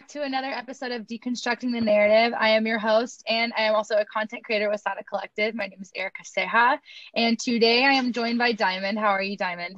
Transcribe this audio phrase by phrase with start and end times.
[0.00, 2.32] back to another episode of Deconstructing the Narrative.
[2.40, 5.54] I am your host, and I am also a content creator with Sada Collective.
[5.54, 6.80] My name is Erica Seja,
[7.14, 8.98] and today I am joined by Diamond.
[8.98, 9.76] How are you, Diamond?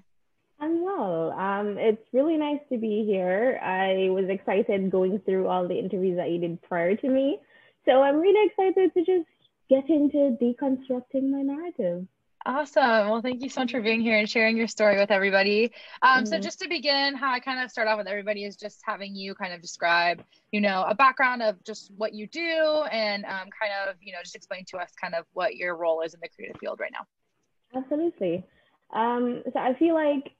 [0.60, 1.32] I'm well.
[1.32, 3.58] Um, it's really nice to be here.
[3.60, 7.40] I was excited going through all the interviews that you did prior to me.
[7.84, 9.28] So I'm really excited to just
[9.68, 12.06] get into deconstructing my narrative.
[12.44, 13.08] Awesome.
[13.08, 15.72] Well, thank you so much for being here and sharing your story with everybody.
[16.02, 16.26] Um, mm-hmm.
[16.26, 19.14] So, just to begin, how I kind of start off with everybody is just having
[19.14, 23.48] you kind of describe, you know, a background of just what you do and um,
[23.60, 26.20] kind of, you know, just explain to us kind of what your role is in
[26.20, 27.80] the creative field right now.
[27.80, 28.44] Absolutely.
[28.92, 30.32] Um, so, I feel like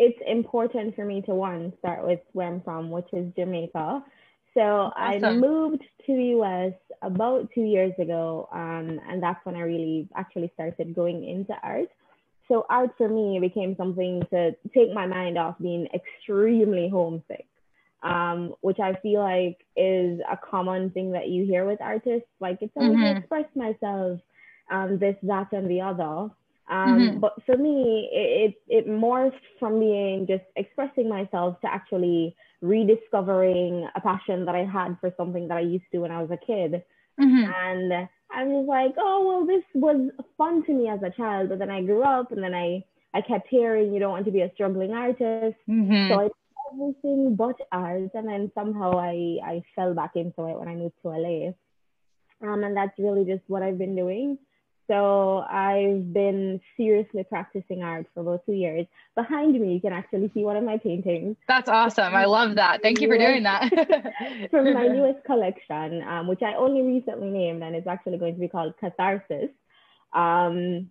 [0.00, 4.02] it's important for me to one start with where I'm from, which is Jamaica.
[4.56, 5.24] So awesome.
[5.24, 10.08] I moved to the US about two years ago, um, and that's when I really
[10.16, 11.90] actually started going into art.
[12.48, 17.46] So art for me became something to take my mind off being extremely homesick,
[18.02, 22.28] um, which I feel like is a common thing that you hear with artists.
[22.40, 23.14] Like it's always mm-hmm.
[23.14, 24.20] to express myself,
[24.70, 26.30] um, this, that, and the other.
[26.68, 27.18] Um, mm-hmm.
[27.18, 32.34] But for me, it, it, it morphed from being just expressing myself to actually
[32.66, 36.30] rediscovering a passion that I had for something that I used to when I was
[36.30, 36.82] a kid.
[37.20, 37.50] Mm-hmm.
[37.50, 41.48] And I was like, oh, well, this was fun to me as a child.
[41.48, 44.32] But then I grew up and then I, I kept hearing you don't want to
[44.32, 45.56] be a struggling artist.
[45.68, 46.08] Mm-hmm.
[46.08, 46.32] So I did
[46.72, 48.10] everything but art.
[48.14, 51.52] And then somehow I, I fell back into it when I moved to LA.
[52.42, 54.38] Um, and that's really just what I've been doing.
[54.88, 58.86] So I've been seriously practicing art for about two years.
[59.16, 61.36] Behind me, you can actually see one of my paintings.
[61.48, 62.14] That's awesome.
[62.14, 62.82] I love that.
[62.82, 63.68] Thank you for doing that.
[64.50, 68.40] from my newest collection, um, which I only recently named, and it's actually going to
[68.40, 69.50] be called Catharsis.
[70.12, 70.90] Um,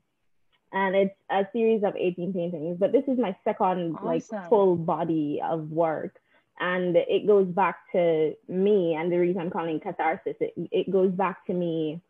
[0.73, 4.05] and it's a series of 18 paintings, but this is my second awesome.
[4.05, 6.19] like full body of work.
[6.59, 11.11] And it goes back to me, and the reason I'm calling catharsis, it, it goes
[11.11, 12.01] back to me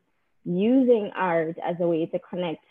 [0.45, 2.63] using art as a way to connect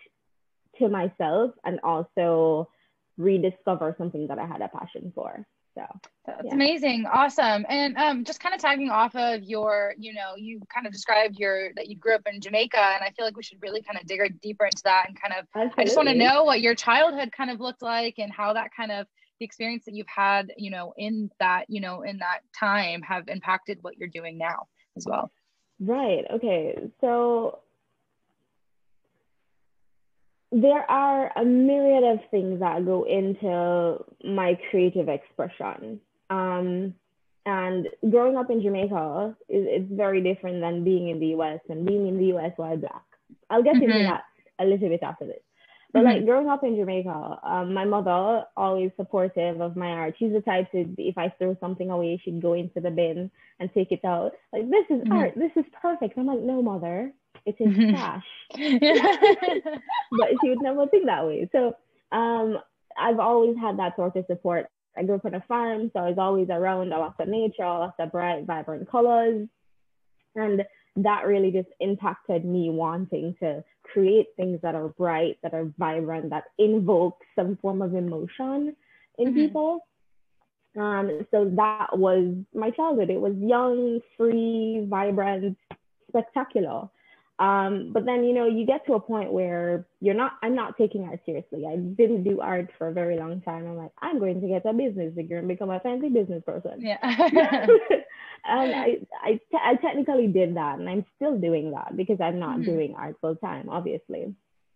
[0.78, 2.68] to myself and also
[3.16, 5.46] rediscover something that I had a passion for.
[5.76, 5.84] So
[6.24, 6.54] that's yeah.
[6.54, 7.04] amazing.
[7.12, 7.66] Awesome.
[7.68, 11.36] And um, just kind of tagging off of your, you know, you kind of described
[11.36, 12.78] your that you grew up in Jamaica.
[12.78, 15.34] And I feel like we should really kind of dig deeper into that and kind
[15.36, 15.82] of Absolutely.
[15.82, 18.70] I just want to know what your childhood kind of looked like and how that
[18.76, 19.06] kind of
[19.40, 23.26] the experience that you've had, you know, in that, you know, in that time have
[23.28, 25.32] impacted what you're doing now as well.
[25.80, 26.24] Right.
[26.34, 26.76] Okay.
[27.00, 27.58] So
[30.54, 36.00] there are a myriad of things that go into my creative expression.
[36.30, 36.94] Um,
[37.44, 41.84] and growing up in Jamaica is it's very different than being in the US and
[41.84, 43.02] being in the US while black.
[43.50, 43.90] I'll get mm-hmm.
[43.90, 44.24] into that
[44.60, 45.40] a little bit after this.
[45.92, 46.08] But mm-hmm.
[46.08, 50.14] like growing up in Jamaica, um, my mother always supportive of my art.
[50.18, 53.28] She's the type to if I throw something away, she'd go into the bin
[53.58, 54.32] and take it out.
[54.52, 55.12] Like this is mm-hmm.
[55.12, 55.32] art.
[55.34, 56.16] This is perfect.
[56.16, 57.12] I'm like, no, mother,
[57.46, 58.24] it is in trash.
[58.50, 61.48] but she would never think that way.
[61.52, 61.76] So
[62.12, 62.58] um,
[62.98, 64.66] I've always had that sort of support.
[64.96, 67.64] I grew up on a farm, so I was always around a lot of nature,
[67.64, 69.48] a lot of bright, vibrant colors.
[70.36, 70.62] And
[70.96, 76.30] that really just impacted me wanting to create things that are bright, that are vibrant,
[76.30, 78.76] that invoke some form of emotion
[79.18, 79.34] in mm-hmm.
[79.34, 79.80] people.
[80.76, 83.10] Um, so that was my childhood.
[83.10, 85.56] It was young, free, vibrant,
[86.08, 86.88] spectacular.
[87.38, 90.78] Um, but then, you know, you get to a point where you're not, I'm not
[90.78, 91.66] taking art seriously.
[91.66, 93.66] I didn't do art for a very long time.
[93.66, 96.80] I'm like, I'm going to get a business degree and become a fancy business person.
[96.80, 96.98] Yeah.
[98.44, 102.58] and I, I, I technically did that and I'm still doing that because I'm not
[102.58, 102.70] mm-hmm.
[102.70, 104.32] doing art full time, obviously.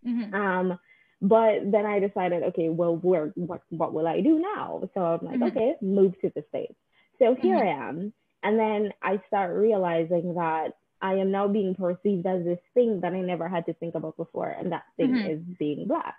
[0.07, 0.35] Mm-hmm.
[0.35, 0.79] Um,
[1.23, 4.89] but then I decided, okay, well, where, what, what will I do now?
[4.95, 5.57] So I'm like, mm-hmm.
[5.57, 6.75] okay, move to the States.
[7.21, 7.83] So here mm-hmm.
[7.83, 8.13] I am.
[8.43, 13.13] And then I start realizing that I am now being perceived as this thing that
[13.13, 15.31] I never had to think about before, and that thing mm-hmm.
[15.31, 16.17] is being black.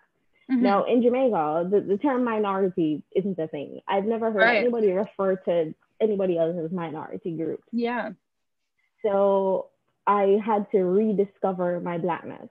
[0.52, 0.64] Mm-hmm.
[0.64, 3.82] Now, in Jamaica, the, the term minority isn't a thing.
[3.88, 4.58] I've never heard right.
[4.58, 7.62] anybody refer to anybody else as minority group.
[7.72, 8.12] Yeah.
[9.04, 9.68] So
[10.08, 12.50] I had to rediscover my blackness.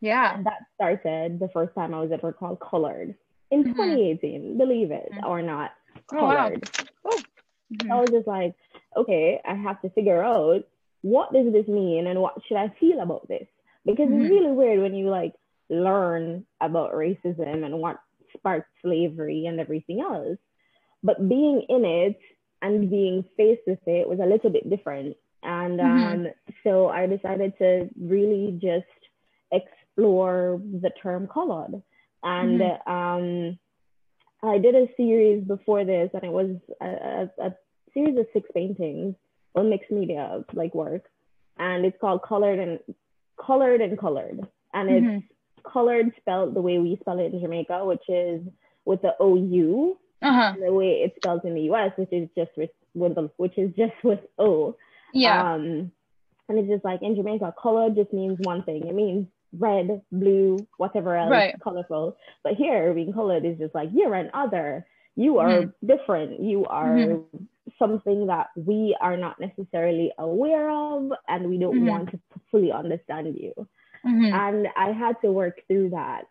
[0.00, 0.36] Yeah.
[0.36, 3.14] And that started the first time I was ever called colored
[3.50, 3.72] in mm-hmm.
[3.72, 5.26] 2018, believe it mm-hmm.
[5.26, 5.72] or not.
[6.08, 6.68] Colored.
[6.78, 7.10] Oh, wow.
[7.12, 7.22] oh.
[7.90, 8.54] I was just like,
[8.96, 10.64] okay, I have to figure out
[11.04, 13.46] what does this mean and what should I feel about this?
[13.84, 14.22] Because mm-hmm.
[14.22, 15.34] it's really weird when you like
[15.68, 18.00] learn about racism and what
[18.34, 20.38] sparked slavery and everything else.
[21.02, 22.18] But being in it
[22.62, 25.18] and being faced with it was a little bit different.
[25.42, 26.26] And mm-hmm.
[26.26, 26.26] um,
[26.62, 28.86] so I decided to really just
[29.52, 31.82] explore the term colored.
[32.22, 32.90] And mm-hmm.
[32.90, 33.58] um,
[34.42, 37.54] I did a series before this, and it was a, a, a
[37.92, 39.16] series of six paintings
[39.54, 41.04] or mixed media like work,
[41.58, 42.78] and it's called Colored and
[43.44, 44.40] Colored and Colored,
[44.72, 45.70] and it's mm-hmm.
[45.70, 48.42] colored spelled the way we spell it in Jamaica, which is
[48.84, 50.54] with the O U, uh-huh.
[50.60, 53.70] the way it's spelled in the U.S., which is just with, with the, which is
[53.76, 54.76] just with O.
[55.12, 55.54] Yeah.
[55.54, 55.92] Um,
[56.48, 58.86] and it's just like in Jamaica, color just means one thing.
[58.86, 59.26] It means
[59.58, 61.54] red, blue, whatever else, right.
[61.62, 62.16] colorful.
[62.42, 64.86] But here, being colored is just like you're an other.
[65.16, 65.86] You are mm-hmm.
[65.86, 66.42] different.
[66.42, 67.44] You are mm-hmm.
[67.78, 71.88] Something that we are not necessarily aware of, and we don't mm-hmm.
[71.88, 72.20] want to
[72.50, 73.52] fully understand you.
[74.06, 74.34] Mm-hmm.
[74.34, 76.24] And I had to work through that.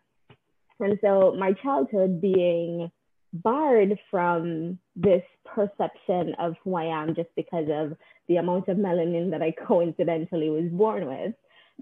[0.80, 2.90] And so my childhood being
[3.32, 7.96] barred from this perception of who I am just because of
[8.28, 11.34] the amount of melanin that I coincidentally was born with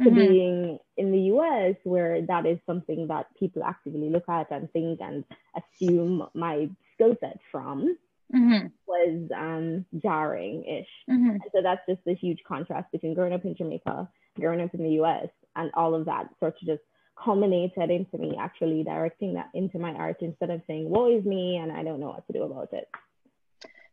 [0.02, 0.18] to mm-hmm.
[0.18, 5.00] being in the US where that is something that people actively look at and think
[5.02, 7.98] and assume my skill set from
[8.34, 8.66] mm-hmm.
[8.86, 10.88] was um, jarring ish.
[11.10, 11.36] Mm-hmm.
[11.54, 14.08] So that's just a huge contrast between growing up in Jamaica,
[14.38, 16.82] growing up in the US, and all of that sort of just
[17.22, 21.56] culminated into me actually directing that into my art instead of saying, woe is me
[21.56, 22.88] and I don't know what to do about it.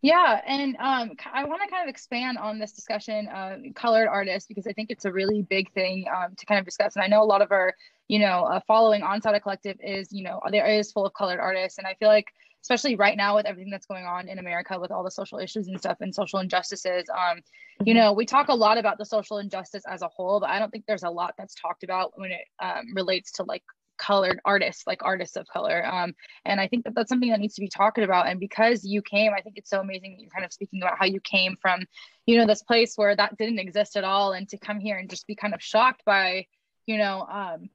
[0.01, 4.47] Yeah, and um, I want to kind of expand on this discussion of colored artists
[4.47, 6.95] because I think it's a really big thing um, to kind of discuss.
[6.95, 7.73] And I know a lot of our,
[8.07, 11.41] you know, uh, following on Sada Collective is, you know, there is full of colored
[11.41, 12.27] artists, and I feel like
[12.61, 15.67] especially right now with everything that's going on in America with all the social issues
[15.67, 17.05] and stuff and social injustices.
[17.09, 17.39] Um,
[17.85, 17.99] you mm-hmm.
[17.99, 20.69] know, we talk a lot about the social injustice as a whole, but I don't
[20.69, 23.63] think there's a lot that's talked about when it um, relates to like
[23.97, 25.85] colored artists, like artists of color.
[25.85, 26.15] Um,
[26.45, 28.27] and I think that that's something that needs to be talked about.
[28.27, 30.97] And because you came, I think it's so amazing that you're kind of speaking about
[30.97, 31.85] how you came from,
[32.25, 35.09] you know, this place where that didn't exist at all, and to come here and
[35.09, 36.45] just be kind of shocked by,
[36.85, 37.69] you know, um,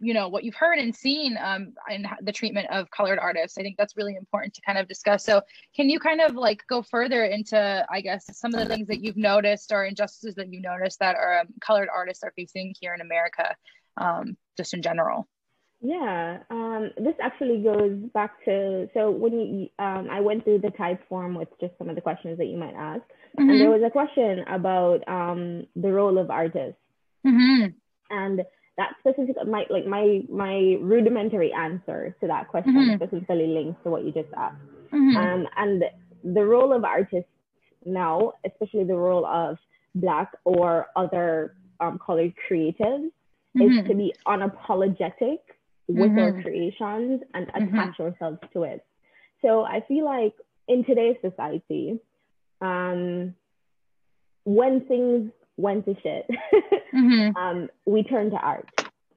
[0.00, 3.62] you know what you've heard and seen um, in the treatment of colored artists i
[3.62, 5.40] think that's really important to kind of discuss so
[5.74, 9.02] can you kind of like go further into i guess some of the things that
[9.02, 12.94] you've noticed or injustices that you noticed that are um, colored artists are facing here
[12.94, 13.54] in america
[13.96, 15.28] um, just in general
[15.82, 20.68] yeah, um, this actually goes back to so when you, um, I went through the
[20.68, 23.48] Typeform with just some of the questions that you might ask, mm-hmm.
[23.48, 26.78] and there was a question about um, the role of artists,
[27.26, 27.68] mm-hmm.
[28.10, 28.42] and
[28.80, 32.96] that specific my like my my rudimentary answer to that question mm-hmm.
[32.96, 34.56] specifically links to what you just asked,
[34.90, 35.16] mm-hmm.
[35.16, 35.84] um, and
[36.24, 37.30] the role of artists
[37.84, 39.58] now, especially the role of
[39.94, 43.10] Black or other um, colored creatives,
[43.54, 43.88] is mm-hmm.
[43.88, 45.40] to be unapologetic
[45.88, 46.18] with mm-hmm.
[46.18, 47.74] our creations and mm-hmm.
[47.74, 48.02] attach mm-hmm.
[48.02, 48.84] ourselves to it.
[49.42, 50.34] So I feel like
[50.68, 51.98] in today's society,
[52.62, 53.34] um,
[54.44, 56.26] when things went to shit,
[56.94, 57.36] mm-hmm.
[57.42, 58.68] um, we turn to art.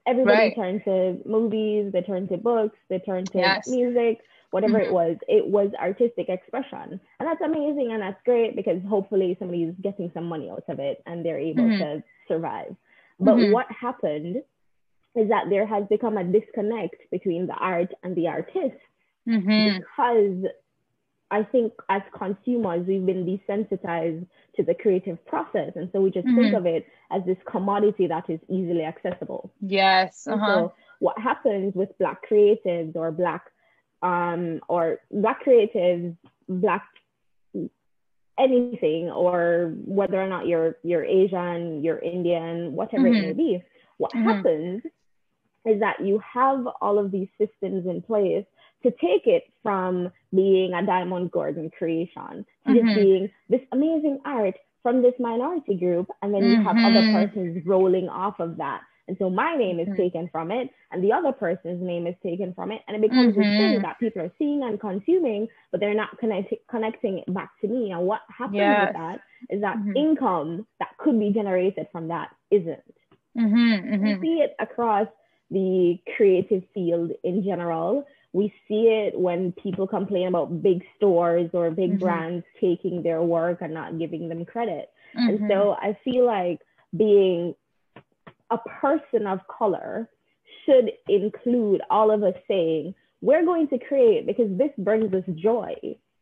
[0.05, 0.55] Everybody right.
[0.55, 3.67] turned to movies, they turned to books, they turned to yes.
[3.67, 4.19] music,
[4.51, 4.93] whatever it mm-hmm.
[4.93, 5.17] was.
[5.27, 6.99] It was artistic expression.
[7.19, 11.01] And that's amazing and that's great because hopefully somebody's getting some money out of it
[11.05, 11.81] and they're able mm-hmm.
[11.81, 12.75] to survive.
[13.19, 14.43] But what happened
[15.15, 18.77] is that there has become a disconnect between the art and the artist
[19.27, 19.77] mm-hmm.
[19.77, 20.51] because
[21.33, 25.71] I think as consumers, we've been desensitized to the creative process.
[25.75, 26.41] And so we just mm-hmm.
[26.41, 29.51] think of it as this commodity that is easily accessible.
[29.59, 30.27] Yes.
[30.27, 30.47] Uh-huh.
[30.47, 33.45] So what happens with Black creatives or Black
[34.03, 36.15] um, or Black creatives,
[36.47, 36.85] Black
[38.37, 43.23] anything, or whether or not you're you're Asian, you're Indian, whatever mm-hmm.
[43.23, 43.63] it may be,
[43.97, 44.29] what mm-hmm.
[44.29, 44.83] happens
[45.65, 48.45] is that you have all of these systems in place
[48.83, 52.87] to take it from being a Diamond Gordon creation to mm-hmm.
[52.87, 56.09] just being this amazing art from this minority group.
[56.21, 56.61] And then mm-hmm.
[56.61, 57.15] you have other mm-hmm.
[57.15, 58.81] persons rolling off of that.
[59.07, 59.97] And so my name is mm-hmm.
[59.97, 63.35] taken from it, and the other person's name is taken from it, and it becomes
[63.35, 63.41] mm-hmm.
[63.41, 67.51] a thing that people are seeing and consuming, but they're not connect- connecting it back
[67.59, 67.91] to me.
[67.91, 68.87] And what happens yes.
[68.87, 69.97] with that is that mm-hmm.
[69.97, 72.79] income that could be generated from that isn't.
[74.15, 75.07] You see it across
[75.51, 78.05] the creative field in general.
[78.33, 81.99] We see it when people complain about big stores or big mm-hmm.
[81.99, 84.89] brands taking their work and not giving them credit.
[85.17, 85.29] Mm-hmm.
[85.29, 86.59] And so I feel like
[86.95, 87.55] being
[88.49, 90.09] a person of color
[90.65, 95.75] should include all of us saying, we're going to create because this brings us joy.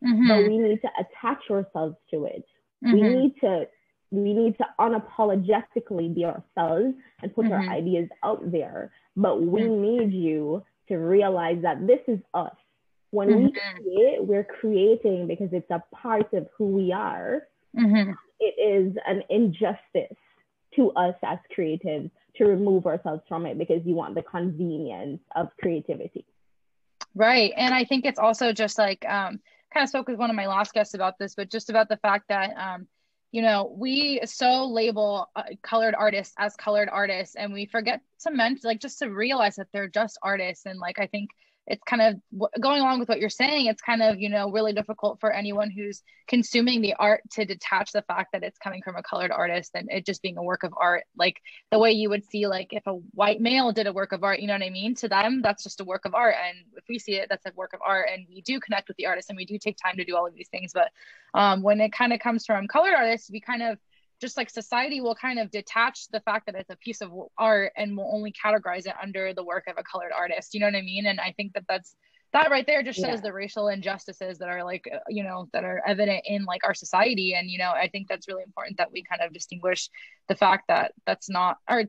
[0.03, 0.27] Mm-hmm.
[0.27, 2.45] But we need to attach ourselves to it.
[2.81, 3.19] We mm-hmm.
[3.19, 3.67] need to
[4.11, 7.53] we need to unapologetically be ourselves and put mm-hmm.
[7.53, 8.91] our ideas out there.
[9.15, 9.81] But we mm-hmm.
[9.81, 12.53] need you to realize that this is us.
[13.11, 13.45] When mm-hmm.
[13.45, 17.47] we create, we're creating because it's a part of who we are.
[17.77, 18.11] Mm-hmm.
[18.39, 20.17] It is an injustice
[20.75, 25.49] to us as creatives to remove ourselves from it because you want the convenience of
[25.59, 26.25] creativity.
[27.15, 27.53] Right.
[27.55, 29.39] And I think it's also just like, um,
[29.73, 31.97] kind of spoke with one of my last guests about this, but just about the
[31.97, 32.87] fact that um,
[33.31, 38.31] you know we so label uh, colored artists as colored artists and we forget to
[38.31, 41.29] mention like just to realize that they're just artists and like i think
[41.67, 42.15] it's kind of
[42.59, 45.69] going along with what you're saying it's kind of you know really difficult for anyone
[45.69, 49.71] who's consuming the art to detach the fact that it's coming from a colored artist
[49.75, 51.03] and it just being a work of art.
[51.17, 51.41] Like
[51.71, 54.39] the way you would see like if a white male did a work of art
[54.39, 54.95] you know what i mean?
[54.95, 56.35] To them that's just a work of art.
[56.47, 58.07] And if we see it that's a work of art.
[58.13, 60.25] And we do connect with the artist and we do take time to do all
[60.25, 60.71] of these things.
[60.73, 60.87] But
[61.33, 63.77] um, when it kind of comes from colored artists we kind of
[64.21, 67.73] just like society will kind of detach the fact that it's a piece of art
[67.75, 70.53] and will only categorize it under the work of a colored artist.
[70.53, 71.07] You know what i mean?
[71.07, 71.95] And i think that that's
[72.33, 73.21] that right there just shows yeah.
[73.21, 76.73] the racial injustices that are like uh, you know that are evident in like our
[76.73, 77.33] society.
[77.33, 79.89] And you know i think that's really important that we kind of distinguish
[80.27, 81.83] the fact that that's not or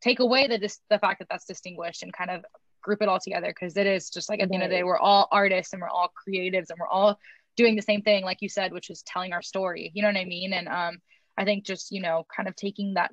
[0.00, 2.44] take away the dis- the fact that that's distinguished and kind of
[2.82, 3.48] group it all together.
[3.48, 5.80] Because it is just like at the end of the day we're all artists and
[5.80, 7.18] we're all creatives and we're all
[7.56, 9.90] doing the same thing like you said which is telling our story.
[9.94, 10.52] You know what i mean?
[10.52, 10.98] And um
[11.36, 13.12] I think just, you know, kind of taking that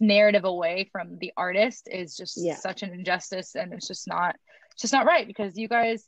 [0.00, 2.56] narrative away from the artist is just yeah.
[2.56, 4.36] such an injustice and it's just not
[4.72, 6.04] it's just not right because you guys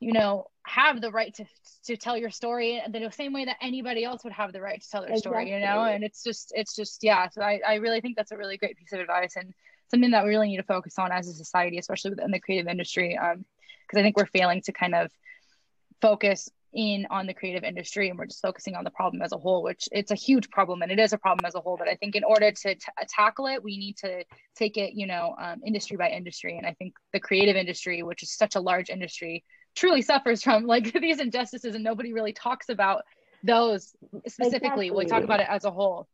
[0.00, 1.44] you know have the right to
[1.84, 4.90] to tell your story the same way that anybody else would have the right to
[4.90, 5.30] tell their exactly.
[5.30, 8.32] story you know and it's just it's just yeah so I, I really think that's
[8.32, 9.52] a really great piece of advice and
[9.90, 12.68] something that we really need to focus on as a society especially within the creative
[12.68, 13.44] industry um
[13.86, 15.10] because i think we're failing to kind of
[16.00, 19.36] focus in on the creative industry and we're just focusing on the problem as a
[19.36, 21.88] whole which it's a huge problem and it is a problem as a whole but
[21.88, 24.22] i think in order to t- tackle it we need to
[24.54, 28.22] take it you know um, industry by industry and i think the creative industry which
[28.22, 29.42] is such a large industry
[29.74, 33.02] truly suffers from like these injustices and nobody really talks about
[33.42, 33.96] those
[34.28, 34.90] specifically exactly.
[34.90, 36.06] we talk about it as a whole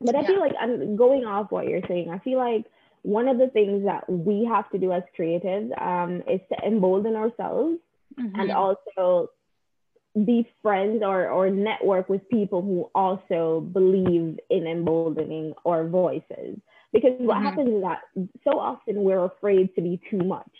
[0.00, 0.26] but i yeah.
[0.26, 2.64] feel like i'm going off what you're saying i feel like
[3.02, 7.16] one of the things that we have to do as creatives um, is to embolden
[7.16, 7.76] ourselves
[8.18, 8.40] mm-hmm.
[8.40, 9.28] and also
[10.24, 16.58] be friends or, or network with people who also believe in emboldening our voices.
[16.92, 17.44] Because what mm-hmm.
[17.44, 18.00] happens is that
[18.44, 20.50] so often we're afraid to be too much,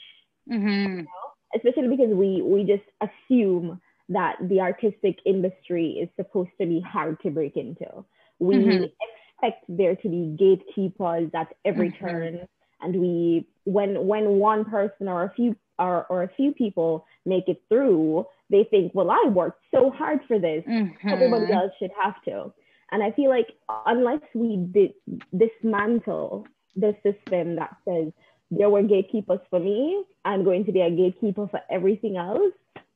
[0.51, 0.67] mm-hmm.
[0.67, 1.07] you know?
[1.55, 7.21] especially because we, we just assume that the artistic industry is supposed to be hard
[7.23, 8.05] to break into.
[8.41, 8.85] We mm-hmm.
[8.85, 12.05] expect there to be gatekeepers at every mm-hmm.
[12.05, 12.49] turn.
[12.85, 17.49] And we, when when one person or a few or, or a few people make
[17.49, 20.63] it through, they think, well, I worked so hard for this.
[20.69, 21.09] Mm-hmm.
[21.09, 22.53] Everybody else should have to.
[22.93, 23.49] And I feel like
[23.87, 24.93] unless we did
[25.37, 28.13] dismantle the system that says
[28.51, 32.53] there were gatekeepers for me, I'm going to be a gatekeeper for everything else.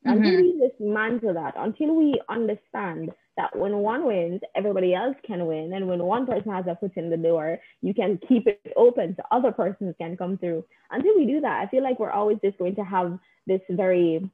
[0.07, 0.11] Mm-hmm.
[0.11, 5.73] Until we dismantle that, until we understand that when one wins, everybody else can win.
[5.73, 9.15] And when one person has a foot in the door, you can keep it open
[9.17, 10.65] so other persons can come through.
[10.91, 14.29] Until we do that, I feel like we're always just going to have this very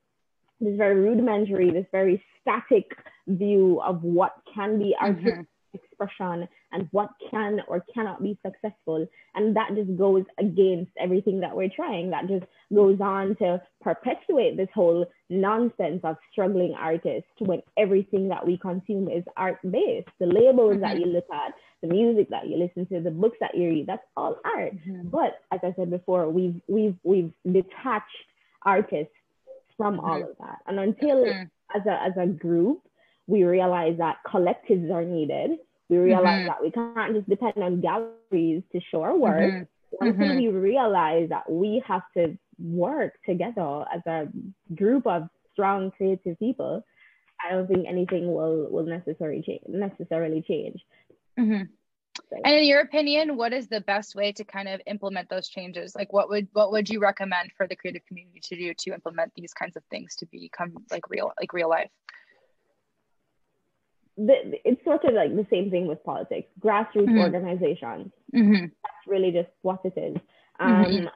[0.61, 2.96] this very rudimentary, this very static
[3.26, 5.53] view of what can be artistic mm-hmm.
[5.74, 9.06] Expression and what can or cannot be successful.
[9.34, 12.10] And that just goes against everything that we're trying.
[12.10, 18.46] That just goes on to perpetuate this whole nonsense of struggling artists when everything that
[18.46, 20.08] we consume is art based.
[20.20, 20.80] The labels mm-hmm.
[20.82, 23.86] that you look at, the music that you listen to, the books that you read,
[23.86, 24.74] that's all art.
[24.74, 25.08] Mm-hmm.
[25.08, 28.06] But as I said before, we've we've we've detached
[28.62, 29.12] artists
[29.76, 30.30] from all mm-hmm.
[30.30, 30.58] of that.
[30.66, 31.78] And until mm-hmm.
[31.78, 32.82] as a as a group,
[33.26, 35.58] we realize that collectives are needed.
[35.88, 36.46] We realize mm-hmm.
[36.46, 39.40] that we can't just depend on galleries to show our work.
[39.40, 39.64] Mm-hmm.
[40.00, 40.38] Until mm-hmm.
[40.38, 44.26] we realize that we have to work together as a
[44.74, 46.84] group of strong creative people,
[47.44, 50.80] I don't think anything will will necessarily change necessarily change.
[51.38, 51.64] Mm-hmm.
[52.44, 55.94] And in your opinion, what is the best way to kind of implement those changes?
[55.94, 59.32] Like what would what would you recommend for the creative community to do to implement
[59.34, 61.90] these kinds of things to become like real like real life?
[64.16, 67.18] The, it's sort of like the same thing with politics, grassroots mm-hmm.
[67.18, 68.12] organizations.
[68.35, 68.66] Mm-hmm.
[68.83, 70.16] That's really just what it is.
[70.61, 71.06] Um, mm-hmm.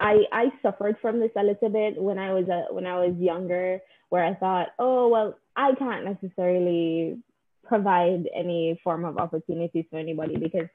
[0.00, 3.16] I I suffered from this a little bit when I was a, when I was
[3.18, 7.18] younger, where I thought, oh well, I can't necessarily
[7.66, 10.68] provide any form of opportunities for anybody because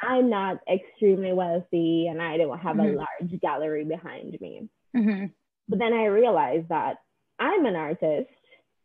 [0.00, 2.98] I'm not extremely wealthy and I don't have mm-hmm.
[2.98, 4.68] a large gallery behind me.
[4.96, 5.26] Mm-hmm.
[5.68, 6.98] But then I realized that
[7.38, 8.30] I'm an artist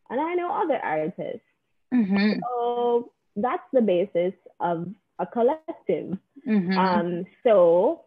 [0.10, 1.46] and I know other artists.
[1.94, 2.40] Mm-hmm.
[2.40, 4.88] So that's the basis of
[5.20, 6.18] a collective.
[6.48, 6.78] Mm-hmm.
[6.78, 8.06] Um, so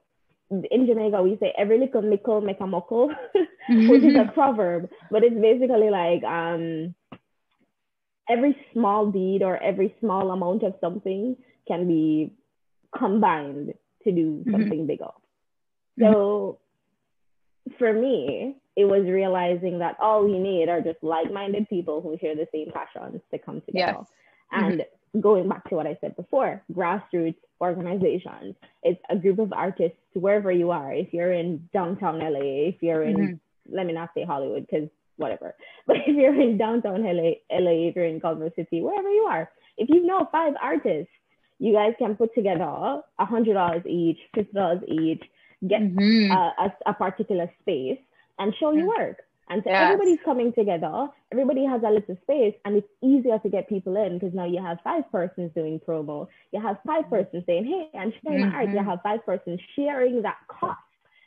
[0.51, 3.09] in Jamaica, we say every little nickel make a muckle,
[3.69, 6.95] which is a proverb, but it's basically like um,
[8.29, 11.37] every small deed or every small amount of something
[11.67, 12.33] can be
[12.97, 13.75] combined
[14.05, 14.51] to do mm-hmm.
[14.51, 14.87] something mm-hmm.
[14.87, 15.11] bigger.
[15.99, 16.59] So
[17.79, 22.35] for me, it was realizing that all we need are just like-minded people who share
[22.35, 23.99] the same passions to come together.
[23.99, 24.07] Yes.
[24.51, 25.21] And mm-hmm.
[25.21, 28.57] going back to what I said before, grassroots organizations.
[28.83, 30.93] It's a group of artists wherever you are.
[30.93, 33.77] If you're in downtown LA, if you're in mm-hmm.
[33.77, 35.55] let me not say Hollywood because whatever.
[35.87, 39.51] But if you're in downtown LA, LA, if you're in Culver City, wherever you are,
[39.77, 41.13] if you know five artists,
[41.59, 45.23] you guys can put together a hundred dollars each, fifty dollars each,
[45.67, 46.33] get mm-hmm.
[46.33, 47.99] a, a, a, particular space
[48.39, 49.19] and show your work.
[49.49, 49.83] And so yes.
[49.83, 54.19] everybody's coming together, everybody has a little space, and it's easier to get people in
[54.19, 56.29] because now you have five persons doing promo.
[56.53, 58.51] You have five persons saying, Hey, I'm sharing mm-hmm.
[58.51, 58.69] my art.
[58.71, 58.89] You mm-hmm.
[58.89, 60.79] have five persons sharing that cost.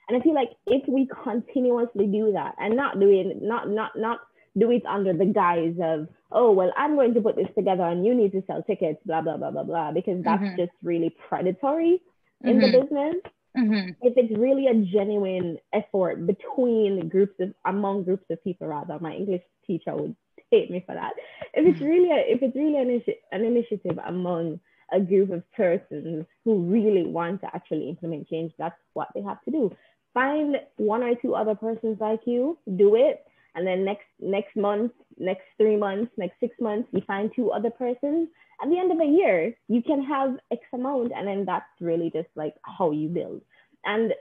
[0.09, 4.19] And I feel like if we continuously do that and not doing not not not
[4.57, 8.03] do it under the guise of, oh well, I'm going to put this together and
[8.05, 10.57] you need to sell tickets, blah blah blah blah blah, because that's mm-hmm.
[10.57, 12.01] just really predatory
[12.43, 12.71] in mm-hmm.
[12.71, 13.15] the business.
[13.57, 13.89] Mm-hmm.
[14.01, 19.13] If it's really a genuine effort between groups of among groups of people, rather, my
[19.13, 20.15] English teacher would
[20.51, 21.13] hate me for that.
[21.53, 24.59] If it's really a, if it's really an, initi- an initiative among
[24.93, 29.41] a group of persons who really want to actually implement change, that's what they have
[29.43, 29.75] to do.
[30.13, 33.26] Find one or two other persons like you, do it,
[33.57, 37.71] and then next next month, next three months, next six months, you find two other
[37.71, 38.29] persons
[38.61, 42.09] at the end of a year, you can have X amount, and then that's really
[42.09, 43.41] just like how you build.
[43.85, 44.13] And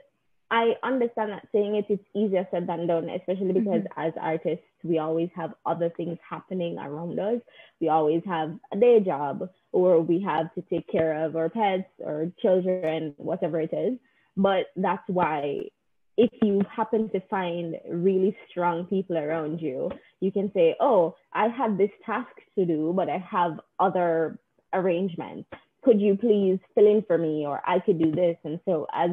[0.49, 3.99] I understand that saying it it is easier said than done, especially because mm-hmm.
[3.99, 7.41] as artists, we always have other things happening around us.
[7.81, 11.89] We always have a day job, or we have to take care of our pets
[11.99, 13.97] or children, whatever it is.
[14.37, 15.69] But that's why
[16.17, 21.47] if you happen to find really strong people around you, you can say, Oh, I
[21.47, 24.39] had this task to do, but I have other
[24.73, 25.47] arrangements.
[25.83, 27.45] Could you please fill in for me?
[27.45, 28.35] Or I could do this.
[28.43, 29.11] And so, as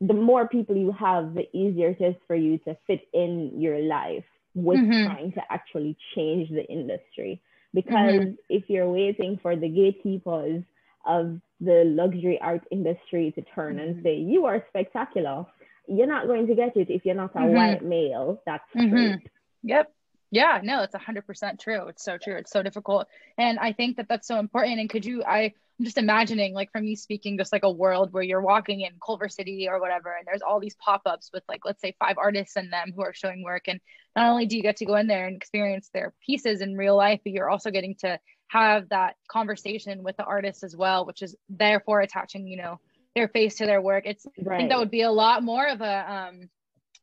[0.00, 3.80] the more people you have, the easier it is for you to fit in your
[3.80, 5.06] life with mm-hmm.
[5.06, 7.40] trying to actually change the industry.
[7.72, 8.32] Because mm-hmm.
[8.50, 10.62] if you're waiting for the gatekeepers
[11.06, 13.88] of the luxury art industry to turn mm-hmm.
[13.88, 15.46] and say, You are spectacular,
[15.88, 17.54] you're not going to get it if you're not a mm-hmm.
[17.54, 18.40] white male.
[18.46, 18.96] That's mm-hmm.
[18.96, 19.18] true.
[19.64, 19.92] Yep.
[20.30, 21.88] Yeah, no, it's 100% true.
[21.88, 22.36] It's so true.
[22.36, 23.06] It's so difficult.
[23.36, 24.80] And I think that that's so important.
[24.80, 28.14] And could you, I, I'm just imagining, like, from you speaking, just like a world
[28.14, 31.42] where you're walking in Culver City or whatever, and there's all these pop ups with,
[31.50, 33.64] like, let's say five artists in them who are showing work.
[33.68, 33.78] And
[34.16, 36.96] not only do you get to go in there and experience their pieces in real
[36.96, 38.18] life, but you're also getting to
[38.48, 42.80] have that conversation with the artist as well, which is therefore attaching, you know,
[43.14, 44.04] their face to their work.
[44.06, 44.56] It's right.
[44.56, 46.48] I think that would be a lot more of a um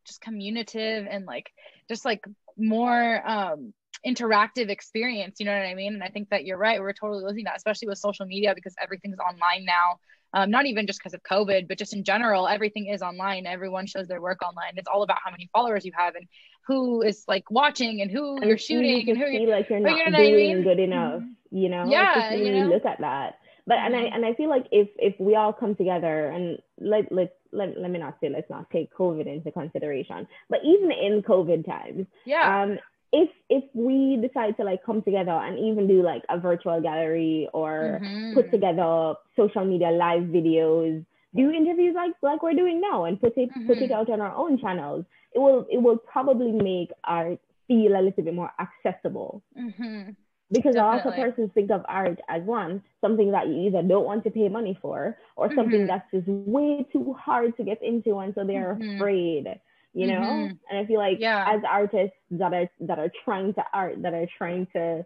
[0.05, 1.51] just communicative and like
[1.87, 2.25] just like
[2.57, 3.73] more um
[4.05, 7.23] interactive experience you know what i mean and i think that you're right we're totally
[7.23, 9.99] losing that especially with social media because everything's online now
[10.31, 13.85] um, not even just because of covid but just in general everything is online everyone
[13.85, 16.27] shows their work online it's all about how many followers you have and
[16.65, 19.79] who is like watching and who and you're shooting you and who you're like you're
[19.79, 20.63] not you know doing I mean?
[20.63, 22.67] good enough you know yeah you, know?
[22.67, 23.33] look at that
[23.69, 27.11] but and I and I feel like if if we all come together and let
[27.11, 31.21] let let, let me not say let's not take COVID into consideration, but even in
[31.21, 32.63] COVID times, yeah.
[32.63, 32.79] Um,
[33.13, 37.47] if if we decide to like come together and even do like a virtual gallery
[37.53, 38.33] or mm-hmm.
[38.33, 41.05] put together social media live videos
[41.35, 43.65] do interviews like like we're doing now and put it mm-hmm.
[43.65, 43.93] put it mm-hmm.
[43.93, 48.23] out on our own channels it will it will probably make art feel a little
[48.23, 50.11] bit more accessible mm-hmm
[50.51, 51.23] because Definitely.
[51.23, 54.49] of persons think of art as one something that you either don't want to pay
[54.49, 55.55] money for or mm-hmm.
[55.57, 58.95] something that's just way too hard to get into and so they're mm-hmm.
[58.95, 59.59] afraid
[59.93, 60.53] you know mm-hmm.
[60.69, 61.45] and i feel like yeah.
[61.47, 65.05] as artists that are that are trying to art that are trying to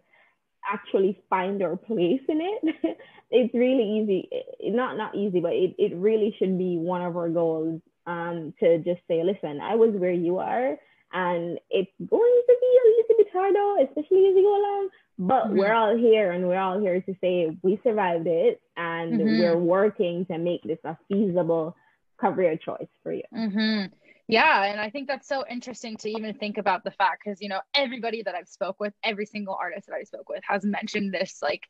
[0.72, 2.98] actually find their place in it
[3.30, 4.28] it's really easy
[4.74, 8.78] not not easy but it, it really should be one of our goals um to
[8.78, 10.76] just say listen i was where you are
[11.12, 15.44] and it's going to be a little bit harder especially as you go along but
[15.44, 15.58] mm-hmm.
[15.58, 19.40] we're all here and we're all here to say we survived it and mm-hmm.
[19.40, 21.76] we're working to make this a feasible
[22.18, 23.22] career choice for you.
[23.34, 23.92] Mm-hmm.
[24.26, 27.48] Yeah, and I think that's so interesting to even think about the fact because you
[27.48, 31.12] know everybody that I've spoke with, every single artist that I spoke with has mentioned
[31.12, 31.62] this like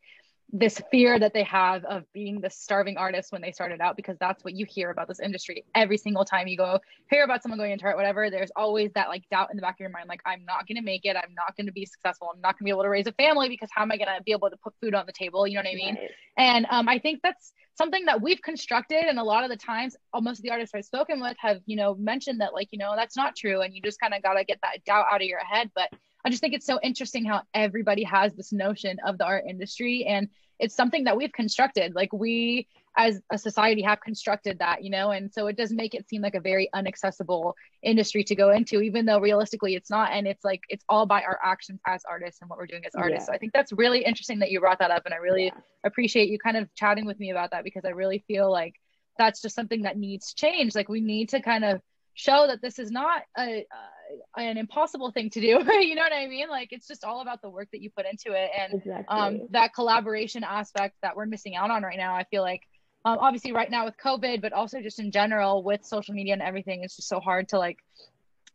[0.57, 4.17] this fear that they have of being the starving artist when they started out because
[4.21, 6.79] that's what you hear about this industry every single time you go
[7.11, 8.31] hear about someone going into art whatever.
[8.31, 10.77] There's always that like doubt in the back of your mind like i'm not going
[10.77, 11.17] to make it.
[11.17, 12.31] I'm not going to be successful.
[12.33, 14.09] I'm not going to be able to raise a family because how am i going
[14.17, 15.47] to be able to put food on the table?
[15.47, 15.97] You know what i mean?
[15.97, 16.11] Right.
[16.39, 19.97] and um, i think that's something that we've constructed and a lot of the times
[20.13, 23.17] almost the artists i've spoken with have you know mentioned that like you know that's
[23.17, 25.41] not true and you just kind of got to get that doubt out of your
[25.41, 25.71] head.
[25.75, 25.91] But
[26.25, 30.05] I just think it's so interesting how everybody has this notion of the art industry.
[30.09, 34.91] And it's something that we've constructed like we as a society have constructed that you
[34.91, 38.51] know and so it does make it seem like a very inaccessible industry to go
[38.51, 42.03] into even though realistically it's not and it's like it's all by our actions as
[42.09, 43.33] artists and what we're doing as artists yeah.
[43.33, 45.59] so i think that's really interesting that you brought that up and i really yeah.
[45.85, 48.75] appreciate you kind of chatting with me about that because i really feel like
[49.19, 51.81] that's just something that needs change like we need to kind of
[52.15, 53.94] show that this is not a, uh,
[54.37, 55.47] an impossible thing to do
[55.81, 56.49] you know what i mean?
[56.49, 58.51] Like it's just all about the work that you put into it.
[58.59, 59.05] And exactly.
[59.09, 62.63] um, that collaboration aspect that we're missing out on right now i feel like
[63.05, 66.43] um, obviously right now with covid but also just in general with social media and
[66.43, 67.79] everything it's just so hard to like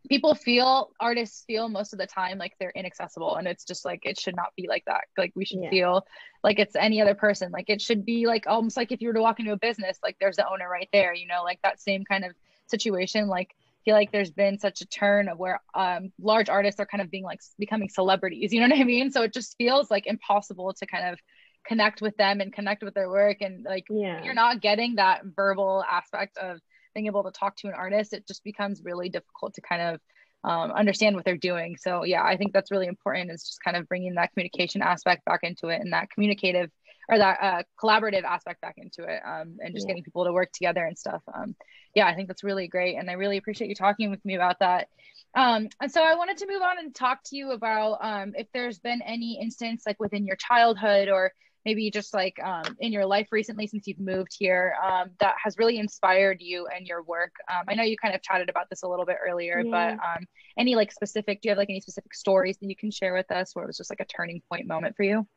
[0.08, 4.02] people feel artists feel most of the time like they're inaccessible and it's just like
[4.06, 5.02] it should not be like that.
[5.18, 5.70] Like we should yeah.
[5.70, 6.08] feel
[6.44, 7.52] like it's any other person.
[7.52, 10.00] Like it should be like almost like if you were to walk into a business
[10.02, 12.32] like there's the owner right there you know like that same kind of
[12.68, 13.28] situation.
[13.28, 17.02] Like feel like there's been such a turn of where um, large artists are kind
[17.02, 19.12] of being like becoming celebrities you know what i mean?
[19.12, 21.20] So it just feels like impossible to kind of
[21.66, 23.38] connect with them and connect with their work.
[23.42, 24.24] And like yeah.
[24.24, 26.60] you're not getting that verbal aspect of
[26.94, 30.02] being able to talk to an artist it just becomes really difficult to kind of
[30.44, 31.76] um, understand what they're doing.
[31.78, 35.26] So yeah i think that's really important is just kind of bringing that communication aspect
[35.26, 36.72] back into it and that communicative
[37.10, 39.92] or that uh, collaborative aspect back into it um, and just yeah.
[39.92, 41.56] getting people to work together and stuff um,
[41.96, 44.60] yeah i think that's really great and i really appreciate you talking with me about
[44.60, 44.88] that
[45.36, 48.48] um, and so i wanted to move on and talk to you about um, if
[48.54, 51.32] there's been any instance like within your childhood or
[51.66, 55.58] maybe just like um, in your life recently since you've moved here um, that has
[55.58, 58.84] really inspired you and your work um, i know you kind of chatted about this
[58.84, 59.72] a little bit earlier yeah.
[59.72, 60.26] but um,
[60.58, 63.30] any like specific do you have like any specific stories that you can share with
[63.32, 65.28] us where it was just like a turning point moment for you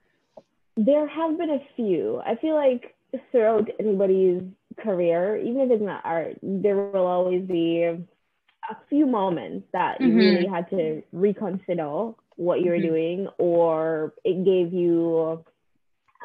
[0.76, 2.94] there have been a few i feel like
[3.30, 4.42] throughout anybody's
[4.82, 10.18] career even if it's not art there will always be a few moments that mm-hmm.
[10.18, 12.86] you really had to reconsider what you were mm-hmm.
[12.86, 15.42] doing or it gave you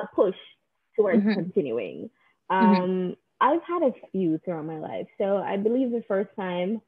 [0.01, 0.35] a push
[0.95, 1.33] towards mm-hmm.
[1.33, 2.09] continuing.
[2.51, 2.81] Mm-hmm.
[2.81, 3.15] Um.
[3.39, 5.05] I've had a few throughout my life.
[5.19, 6.81] So I believe the first time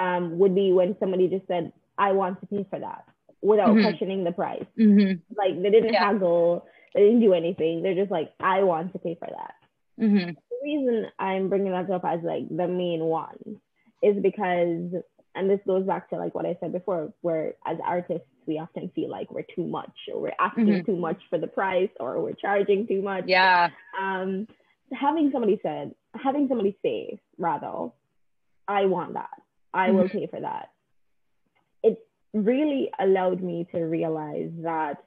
[0.00, 3.04] um, would be when somebody just said, I want to pay for that
[3.40, 3.82] without mm-hmm.
[3.82, 4.64] questioning the price.
[4.76, 5.20] Mm-hmm.
[5.36, 6.10] Like they didn't yeah.
[6.10, 7.82] haggle, they didn't do anything.
[7.82, 9.54] They're just like, I want to pay for that.
[10.02, 10.30] Mm-hmm.
[10.30, 13.60] The reason I'm bringing that up as like the main one
[14.02, 15.02] is because,
[15.34, 18.90] and this goes back to like what I said before, where as artists, we often
[18.94, 20.86] feel like we're too much or we're asking mm-hmm.
[20.86, 23.24] too much for the price or we're charging too much.
[23.26, 23.68] Yeah.
[24.00, 24.48] Um,
[24.92, 27.90] having somebody said, having somebody say, rather,
[28.66, 29.28] I want that.
[29.74, 29.96] I mm-hmm.
[29.98, 30.70] will pay for that.
[31.82, 31.98] It
[32.32, 35.04] really allowed me to realize that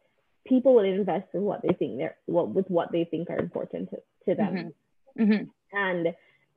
[0.49, 3.89] people will invest in what they think they're what with what they think are important
[3.91, 4.73] to, to them.
[5.17, 5.23] Mm-hmm.
[5.23, 5.43] mm-hmm.
[5.71, 6.07] And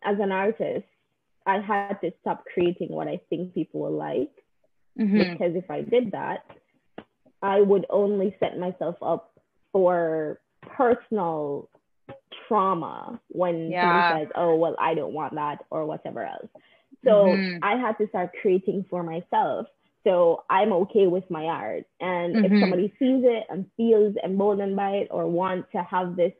[0.02, 0.87] as an artist,
[1.46, 4.33] I had to stop creating what I think people will like.
[4.98, 5.33] Mm-hmm.
[5.33, 6.44] Because if I did that,
[7.42, 9.33] I would only set myself up
[9.72, 11.68] for personal
[12.46, 13.83] trauma when yeah.
[13.83, 16.48] somebody says, oh, well, I don't want that or whatever else.
[17.05, 17.59] So mm-hmm.
[17.62, 19.66] I had to start creating for myself.
[20.05, 21.85] So I'm okay with my art.
[22.01, 22.55] And mm-hmm.
[22.55, 26.33] if somebody sees it and feels emboldened by it or wants to have this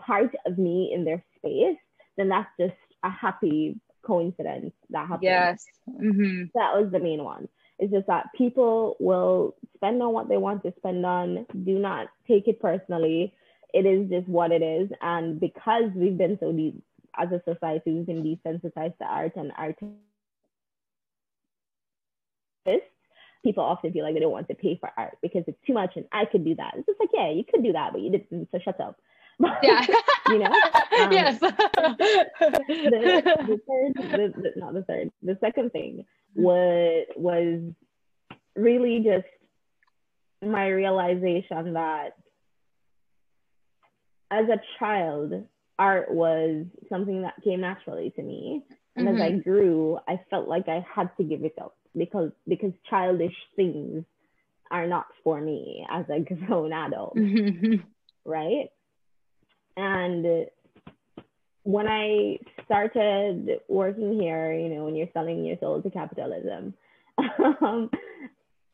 [0.00, 1.78] part of me in their space,
[2.16, 5.22] then that's just a happy coincidence that happened.
[5.22, 5.64] Yes.
[5.88, 6.44] Mm-hmm.
[6.54, 7.48] That was the main one.
[7.78, 11.46] It's just that people will spend on what they want to spend on.
[11.64, 13.32] Do not take it personally.
[13.72, 14.90] It is just what it is.
[15.00, 16.82] And because we've been so deep
[17.16, 19.94] as a society, we've been desensitized to art and artists,
[23.44, 25.92] people often feel like they don't want to pay for art because it's too much
[25.96, 26.74] and I could do that.
[26.76, 28.96] It's just like, yeah, you could do that, but you didn't, so shut up.
[29.62, 29.86] yeah.
[30.28, 30.52] you know?
[30.98, 31.38] Um, yes.
[31.40, 31.50] the,
[32.40, 36.04] the third, the, the, not the third, the second thing
[36.34, 37.60] was was
[38.56, 39.28] really just
[40.42, 42.14] my realization that
[44.30, 45.44] as a child,
[45.78, 48.64] art was something that came naturally to me.
[48.96, 49.16] And mm-hmm.
[49.16, 49.48] as I mm-hmm.
[49.48, 54.04] grew, I felt like I had to give it up because because childish things
[54.70, 57.16] are not for me as a grown adult.
[58.24, 58.68] Right?
[59.74, 60.46] And
[61.62, 66.74] when I started working here, you know, when you're selling your soul to capitalism,
[67.62, 67.88] um,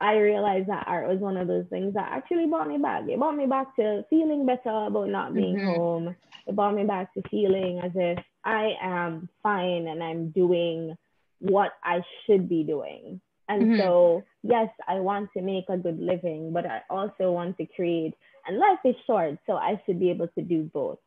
[0.00, 3.04] I realized that art was one of those things that actually brought me back.
[3.08, 5.80] It brought me back to feeling better about not being mm-hmm.
[5.80, 6.16] home.
[6.46, 10.96] It brought me back to feeling as if I am fine and I'm doing
[11.40, 13.20] what I should be doing.
[13.48, 13.80] And mm-hmm.
[13.80, 18.14] so, yes, I want to make a good living, but I also want to create.
[18.46, 20.98] And life is short, so I should be able to do both.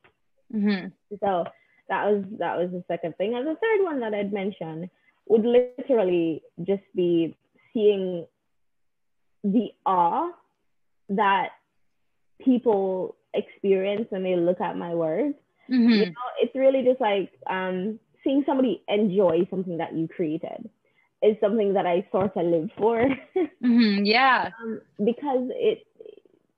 [0.54, 0.88] Mm-hmm.
[1.20, 1.46] So
[1.90, 3.36] that was that was the second thing.
[3.36, 4.90] And the third one that I'd mention
[5.28, 7.36] would literally just be
[7.74, 8.26] seeing
[9.44, 10.32] the awe
[11.10, 11.50] that
[12.44, 15.34] people experience when they look at my work.
[15.70, 15.90] Mm-hmm.
[15.90, 20.70] You know, it's really just like um, seeing somebody enjoy something that you created
[21.24, 23.00] is something that I sort of live for.
[23.36, 24.06] mm-hmm.
[24.06, 24.50] Yeah.
[24.62, 25.88] Um, because it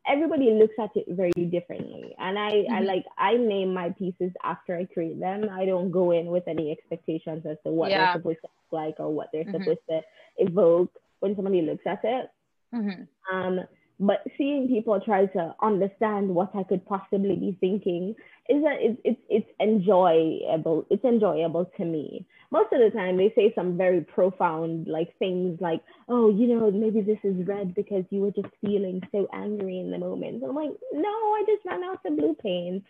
[0.10, 2.74] everybody looks at it very differently and I, mm-hmm.
[2.74, 6.48] I like i name my pieces after i create them i don't go in with
[6.48, 8.14] any expectations as to what yeah.
[8.14, 9.62] they're supposed to look like or what they're mm-hmm.
[9.62, 10.02] supposed to
[10.38, 12.32] evoke when somebody looks at it
[12.74, 13.36] mm-hmm.
[13.36, 13.60] um
[14.00, 18.16] but seeing people try to understand what I could possibly be thinking
[18.48, 20.86] is that it's, it's, it's enjoyable.
[20.90, 22.26] It's enjoyable to me.
[22.50, 26.72] Most of the time they say some very profound like things like, oh, you know,
[26.72, 30.36] maybe this is red because you were just feeling so angry in the moment.
[30.36, 32.86] And I'm like, no, I just ran out of blue paint.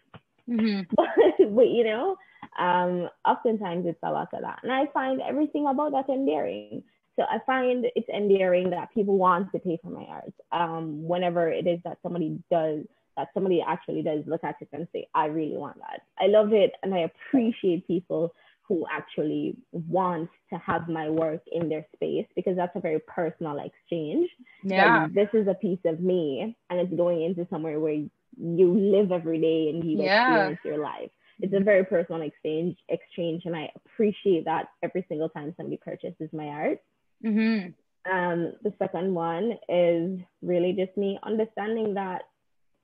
[0.48, 0.82] Mm-hmm.
[0.96, 2.18] but, but, you know,
[2.60, 4.60] um, oftentimes it's a lot of that.
[4.62, 6.84] And I find everything about that endearing.
[7.20, 10.34] So I find it's endearing that people want to pay for my art.
[10.54, 12.86] Um, whenever it is that somebody does,
[13.18, 16.04] that somebody actually does look at it and say, I really want that.
[16.18, 21.68] I love it and I appreciate people who actually want to have my work in
[21.68, 24.30] their space because that's a very personal exchange.
[24.64, 25.04] Yeah.
[25.04, 27.96] Like, this is a piece of me and it's going into somewhere where
[28.38, 30.30] you live every day and you yeah.
[30.30, 31.10] experience your life.
[31.42, 36.30] It's a very personal exchange exchange and I appreciate that every single time somebody purchases
[36.32, 36.80] my art.
[37.26, 38.12] Mm-hmm.
[38.12, 42.24] Um, the second one is really just me understanding that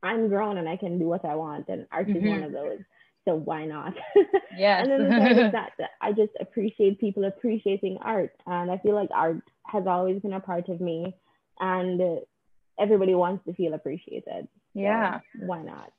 [0.03, 2.17] I'm grown and I can do what I want, and art mm-hmm.
[2.17, 2.45] is one mm-hmm.
[2.45, 2.79] of those.
[3.27, 3.93] So why not?
[4.57, 4.83] Yes.
[4.83, 8.77] and then the third is that, that I just appreciate people appreciating art, and I
[8.77, 11.13] feel like art has always been a part of me,
[11.59, 12.19] and
[12.79, 14.47] everybody wants to feel appreciated.
[14.73, 15.19] Yeah.
[15.37, 15.91] So why not?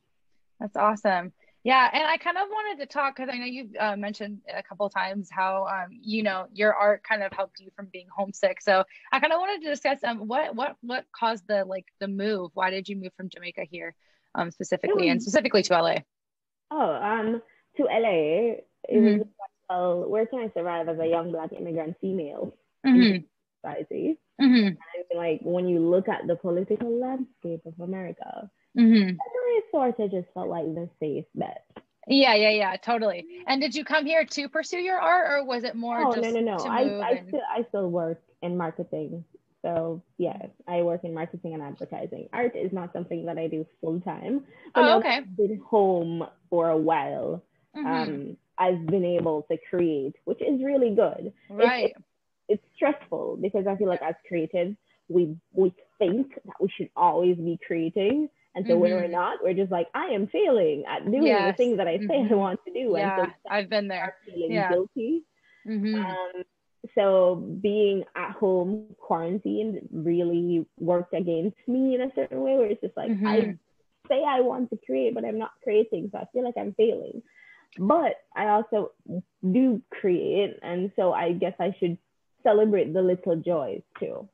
[0.59, 1.33] That's awesome.
[1.66, 4.62] Yeah, and I kind of wanted to talk because I know you've uh, mentioned a
[4.62, 8.62] couple times how um, you know your art kind of helped you from being homesick.
[8.62, 12.07] So I kind of wanted to discuss um, what what what caused the like the
[12.07, 12.52] move.
[12.55, 13.96] Why did you move from Jamaica here
[14.37, 15.96] um, specifically, and specifically to LA?
[16.70, 17.42] Oh, um,
[17.79, 19.18] to LA, it mm-hmm.
[19.18, 19.26] was
[19.68, 22.55] well, where can I survive as a young black immigrant female
[22.87, 23.24] mm-hmm.
[23.59, 24.20] society?
[24.40, 24.66] Mm-hmm.
[24.68, 24.79] And
[25.16, 29.16] like when you look at the political landscape of America, Mm-hmm.
[29.16, 31.64] I sort of just felt like the safe bet.
[32.08, 33.26] Yeah, yeah, yeah, totally.
[33.46, 35.98] And did you come here to pursue your art, or was it more?
[35.98, 36.56] Oh no, no, no.
[36.64, 37.28] I I and...
[37.28, 39.24] still I still work in marketing.
[39.62, 42.28] So yeah, I work in marketing and advertising.
[42.32, 44.44] Art is not something that I do full time.
[44.76, 45.16] Oh, okay.
[45.16, 47.42] I've been home for a while.
[47.76, 47.86] Mm-hmm.
[47.86, 51.32] Um, I've been able to create, which is really good.
[51.50, 51.92] Right.
[51.96, 52.04] It's,
[52.48, 54.76] it's stressful because I feel like as creatives,
[55.08, 58.80] we we think that we should always be creating and so mm-hmm.
[58.80, 59.12] when we're mm-hmm.
[59.12, 61.52] not, we're just like, I am failing at doing yes.
[61.52, 62.32] the things that I say mm-hmm.
[62.32, 62.94] I want to do.
[62.96, 64.16] Yeah, and so I've been there.
[64.24, 64.70] Feeling yeah.
[64.70, 65.24] guilty.
[65.68, 65.94] Mm-hmm.
[65.94, 66.42] Um,
[66.94, 72.80] so being at home quarantined really worked against me in a certain way where it's
[72.80, 73.26] just like mm-hmm.
[73.26, 73.58] I
[74.08, 76.08] say I want to create, but I'm not creating.
[76.10, 77.22] So I feel like I'm failing.
[77.78, 78.92] But I also
[79.42, 80.56] do create.
[80.62, 81.98] And so I guess I should
[82.42, 84.30] celebrate the little joys too.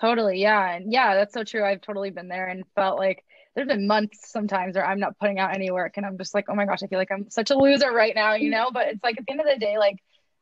[0.00, 0.40] Totally.
[0.40, 0.76] Yeah.
[0.76, 1.62] And yeah, that's so true.
[1.62, 3.22] I've totally been there and felt like
[3.56, 6.44] there's been months sometimes where I'm not putting out any work and I'm just like,
[6.50, 8.70] oh my gosh, I feel like I'm such a loser right now, you know?
[8.70, 9.96] But it's like at the end of the day, like,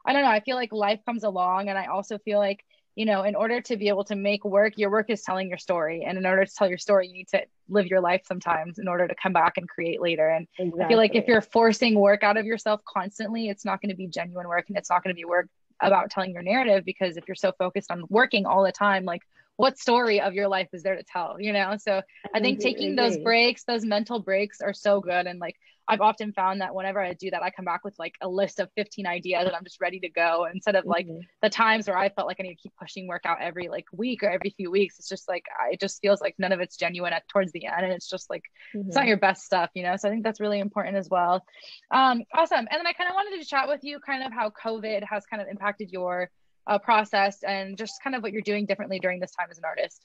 [0.04, 2.64] I don't know, I feel like life comes along and I also feel like,
[2.96, 5.58] you know, in order to be able to make work, your work is telling your
[5.58, 6.04] story.
[6.04, 8.88] And in order to tell your story, you need to live your life sometimes in
[8.88, 10.28] order to come back and create later.
[10.28, 10.84] And exactly.
[10.84, 13.96] I feel like if you're forcing work out of yourself constantly, it's not going to
[13.96, 15.48] be genuine work and it's not going to be work
[15.80, 19.22] about telling your narrative because if you're so focused on working all the time, like
[19.56, 22.02] what story of your life is there to tell you know so
[22.34, 26.32] i think taking those breaks those mental breaks are so good and like I've often
[26.32, 29.06] found that whenever I do that, I come back with like a list of 15
[29.06, 31.20] ideas and I'm just ready to go instead of like mm-hmm.
[31.42, 33.84] the times where I felt like I need to keep pushing work out every like
[33.92, 34.98] week or every few weeks.
[34.98, 37.66] It's just like, I, it just feels like none of it's genuine at towards the
[37.66, 37.84] end.
[37.84, 38.88] And it's just like, mm-hmm.
[38.88, 39.08] it's not mm-hmm.
[39.08, 39.96] your best stuff, you know?
[39.96, 41.44] So I think that's really important as well.
[41.90, 42.58] Um, awesome.
[42.58, 45.26] And then I kind of wanted to chat with you kind of how COVID has
[45.26, 46.30] kind of impacted your
[46.66, 49.64] uh, process and just kind of what you're doing differently during this time as an
[49.64, 50.04] artist.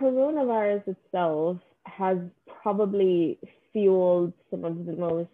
[0.00, 2.18] Coronavirus itself has
[2.62, 3.38] probably
[3.72, 5.28] fueled some of the most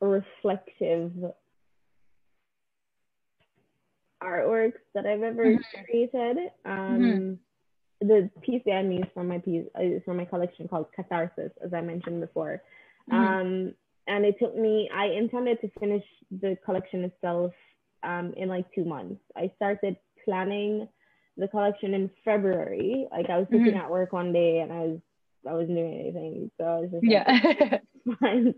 [0.00, 1.12] reflective
[4.22, 5.84] artworks that I've ever mm-hmm.
[5.84, 6.38] created.
[6.64, 8.08] Um, mm-hmm.
[8.08, 11.52] The piece that I used from my piece is uh, from my collection called Catharsis,
[11.64, 12.62] as I mentioned before.
[13.10, 13.24] Mm-hmm.
[13.24, 13.74] Um,
[14.08, 17.52] and it took me, I intended to finish the collection itself
[18.02, 19.20] um, in like two months.
[19.36, 20.88] I started planning
[21.36, 23.06] the collection in February.
[23.10, 23.78] Like I was sitting mm-hmm.
[23.78, 24.98] at work one day and I was
[25.48, 26.50] I wasn't doing anything.
[26.58, 27.78] So I was just like, yeah.
[28.20, 28.54] find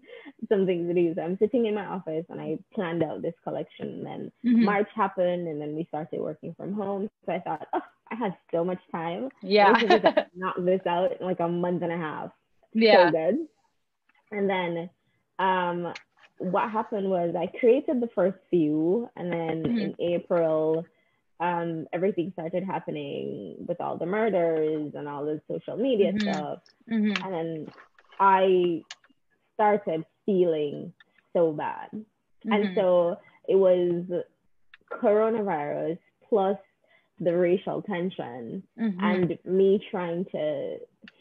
[0.49, 1.15] something to do.
[1.15, 3.89] So I'm sitting in my office and I planned out this collection.
[3.89, 4.65] And then mm-hmm.
[4.65, 7.09] March happened and then we started working from home.
[7.27, 7.81] So I thought, oh,
[8.11, 9.29] I had so much time.
[9.43, 9.73] Yeah.
[10.35, 12.31] knock this out in like a month and a half.
[12.73, 13.07] Yeah.
[13.07, 13.47] So good.
[14.31, 14.91] And then
[15.39, 15.93] um,
[16.39, 19.79] what happened was I created the first few, and then mm-hmm.
[19.79, 20.85] in April,
[21.41, 26.33] um, everything started happening with all the murders and all the social media mm-hmm.
[26.33, 26.59] stuff.
[26.91, 27.25] Mm-hmm.
[27.25, 27.73] And then
[28.19, 28.83] I
[29.55, 30.93] started feeling
[31.33, 31.89] so bad.
[31.93, 32.75] And mm-hmm.
[32.75, 33.19] so
[33.49, 34.05] it was
[34.91, 36.59] coronavirus plus
[37.21, 39.01] the racial tension mm-hmm.
[39.01, 40.79] and me trying to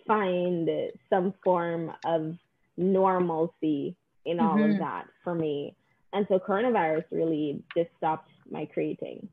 [0.08, 0.70] find
[1.10, 2.36] some form of
[2.78, 3.96] normalcy
[4.26, 4.74] in all mm-hmm.
[4.74, 5.76] of that for me.
[6.14, 9.28] And so coronavirus really just stopped my creating.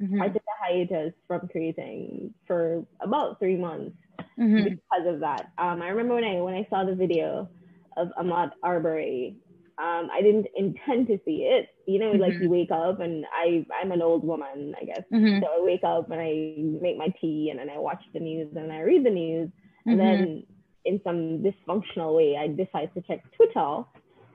[0.00, 0.22] Mm-hmm.
[0.22, 3.96] I took a hiatus from creating for about three months
[4.38, 4.64] mm-hmm.
[4.64, 5.52] because of that.
[5.58, 7.48] Um, I remember when I when I saw the video
[7.96, 9.36] of Ahmaud Arbery
[9.76, 11.68] um, I didn't intend to see it.
[11.86, 12.20] You know, mm-hmm.
[12.20, 15.02] like you wake up and I I'm an old woman, I guess.
[15.12, 15.42] Mm-hmm.
[15.42, 18.48] So I wake up and I make my tea and then I watch the news
[18.54, 19.50] and I read the news
[19.86, 20.22] and mm-hmm.
[20.22, 20.46] then
[20.84, 23.82] in some dysfunctional way I decide to check Twitter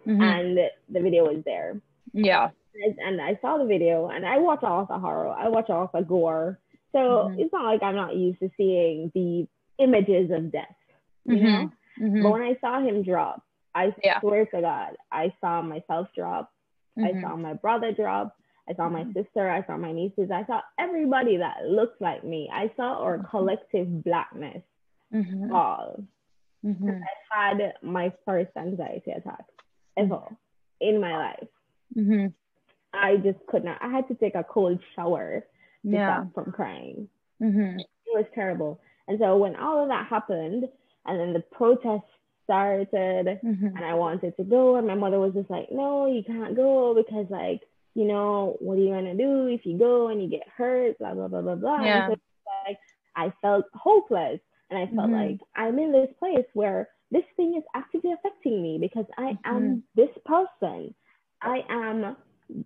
[0.10, 0.22] mm-hmm.
[0.22, 0.58] and
[0.90, 1.80] the video was there.
[2.14, 2.50] Yeah.
[3.06, 5.30] And I saw the video and I watch all the horror.
[5.30, 6.60] I watch all the gore.
[6.92, 7.40] So mm-hmm.
[7.40, 9.48] it's not like I'm not used to seeing the
[9.84, 10.76] images of death.
[11.26, 11.46] You mm-hmm.
[12.06, 12.24] know?
[12.24, 13.44] But when I saw him drop
[13.76, 14.20] I yeah.
[14.20, 16.52] swear to God, I saw myself drop.
[16.98, 17.18] Mm-hmm.
[17.18, 18.36] I saw my brother drop.
[18.70, 19.20] I saw my mm-hmm.
[19.20, 19.50] sister.
[19.50, 20.30] I saw my nieces.
[20.32, 22.50] I saw everybody that looks like me.
[22.54, 23.28] I saw our mm-hmm.
[23.28, 24.64] collective blackness
[25.14, 25.50] mm-hmm.
[25.50, 26.04] fall.
[26.66, 26.90] Mm-hmm.
[26.90, 29.46] I had my first anxiety attack
[29.98, 30.22] ever
[30.80, 31.48] in my life.
[31.96, 32.28] Mm-hmm.
[32.94, 33.78] I just could not.
[33.82, 35.46] I had to take a cold shower
[35.84, 36.22] to yeah.
[36.22, 37.08] stop from crying.
[37.78, 38.82] It was terrible.
[39.08, 40.66] And so when all of that happened,
[41.06, 42.10] and then the protests
[42.50, 42.90] started
[43.44, 43.78] mm-hmm.
[43.78, 44.76] and I wanted to go.
[44.76, 47.62] And my mother was just like, no, you can't go because like,
[47.94, 50.98] you know, what are you gonna do if you go and you get hurt?
[50.98, 51.84] Blah blah blah blah blah.
[51.84, 52.08] Yeah.
[52.08, 52.16] So,
[52.68, 52.80] like
[53.16, 55.32] I felt hopeless and I felt mm-hmm.
[55.32, 59.56] like I'm in this place where this thing is actively affecting me because I mm-hmm.
[59.56, 60.94] am this person.
[61.42, 62.16] I am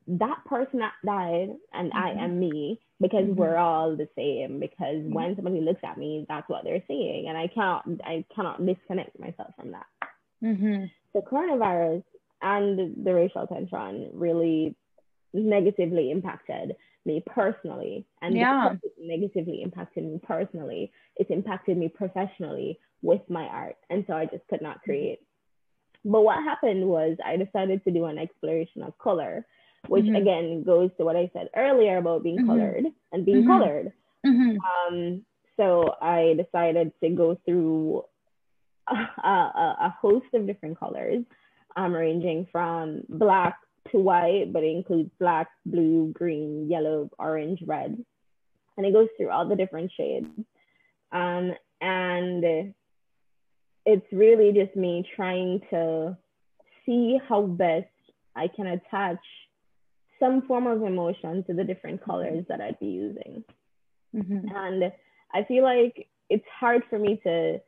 [0.07, 2.19] that person that died and I mm-hmm.
[2.19, 3.35] am me because mm-hmm.
[3.35, 5.13] we're all the same because mm-hmm.
[5.13, 9.19] when somebody looks at me that's what they're seeing and i cannot i cannot disconnect
[9.19, 9.85] myself from that
[10.43, 10.85] mm-hmm.
[11.13, 12.03] the coronavirus
[12.41, 14.75] and the racial tension really
[15.33, 18.73] negatively impacted me personally and yeah.
[18.99, 24.47] negatively impacted me personally it's impacted me professionally with my art and so i just
[24.49, 25.19] could not create
[26.05, 29.45] but what happened was i decided to do an exploration of color
[29.87, 30.15] which mm-hmm.
[30.15, 32.47] again goes to what I said earlier about being mm-hmm.
[32.47, 33.49] colored and being mm-hmm.
[33.49, 33.93] colored.
[34.25, 34.93] Mm-hmm.
[34.93, 35.25] Um,
[35.57, 38.03] so I decided to go through
[38.89, 41.23] a, a, a, host of different colors,
[41.75, 43.57] um, ranging from black
[43.91, 48.03] to white, but it includes black, blue, green, yellow, orange, red.
[48.77, 50.27] And it goes through all the different shades.
[51.11, 52.73] Um, and
[53.85, 56.17] it's really just me trying to
[56.85, 57.87] see how best
[58.35, 59.19] I can attach
[60.19, 63.43] some form of emotion to the different colors that I'd be using.
[64.15, 64.47] Mm-hmm.
[64.55, 64.91] And
[65.33, 67.59] I feel like it's hard for me to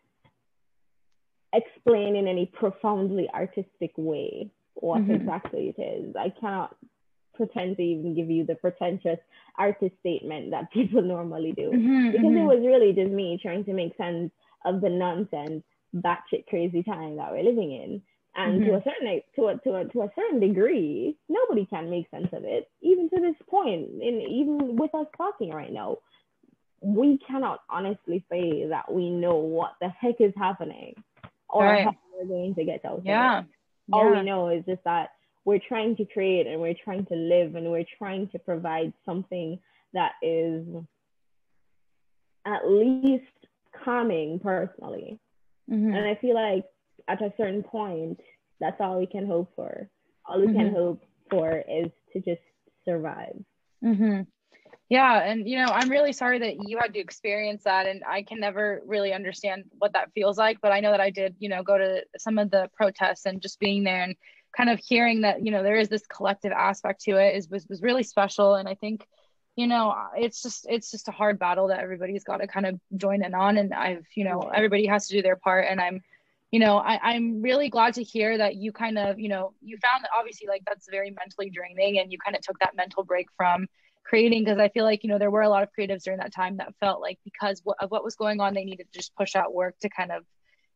[1.54, 5.12] explain in any profoundly artistic way what mm-hmm.
[5.12, 6.16] exactly it is.
[6.16, 6.76] I cannot
[7.36, 9.20] pretend to even give you the pretentious
[9.58, 12.38] artist statement that people normally do mm-hmm, because mm-hmm.
[12.38, 14.32] it was really just me trying to make sense
[14.66, 15.64] of the nonsense
[15.96, 18.02] batshit crazy time that we're living in
[18.36, 18.72] and mm-hmm.
[18.72, 22.28] to a certain to a, to a to a certain degree nobody can make sense
[22.34, 25.98] of it even to this point and even with us talking right now
[26.82, 30.94] we cannot honestly say that we know what the heck is happening
[31.50, 31.86] or right.
[31.86, 33.40] how we're going to get out yeah.
[33.40, 33.46] of
[33.88, 35.10] it all we know is just that
[35.44, 39.60] we're trying to create and we're trying to live and we're trying to provide something
[39.94, 40.66] that is
[42.46, 43.24] at least
[43.84, 45.20] calming personally
[45.70, 45.94] mm-hmm.
[45.94, 46.66] and i feel like
[47.08, 48.20] at a certain point,
[48.60, 49.90] that's all we can hope for.
[50.26, 50.58] All we mm-hmm.
[50.58, 52.42] can hope for is to just
[52.86, 53.36] survive.
[53.84, 54.22] Mm-hmm.
[54.90, 55.24] Yeah.
[55.24, 57.88] And, you know, I'm really sorry that you had to experience that.
[57.88, 60.60] And I can never really understand what that feels like.
[60.62, 63.42] But I know that I did, you know, go to some of the protests and
[63.42, 64.16] just being there and
[64.56, 67.66] kind of hearing that, you know, there is this collective aspect to it is was,
[67.68, 68.56] was really special.
[68.56, 69.08] And I think,
[69.56, 72.80] you know it's just it's just a hard battle that everybody's got to kind of
[72.98, 76.02] join in on and i've you know everybody has to do their part and i'm
[76.52, 79.78] you know I, i'm really glad to hear that you kind of you know you
[79.78, 83.04] found that obviously like that's very mentally draining and you kind of took that mental
[83.04, 83.68] break from
[84.06, 86.34] creating because i feel like you know there were a lot of creatives during that
[86.34, 89.36] time that felt like because of what was going on they needed to just push
[89.36, 90.24] out work to kind of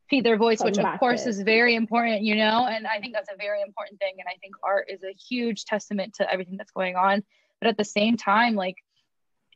[0.10, 2.66] feed their voice which of course is very important you know?
[2.68, 5.66] And i think that's a very important thing and i think art is a huge
[5.66, 7.24] testament to everything that's going on.
[7.62, 8.76] But at the same time like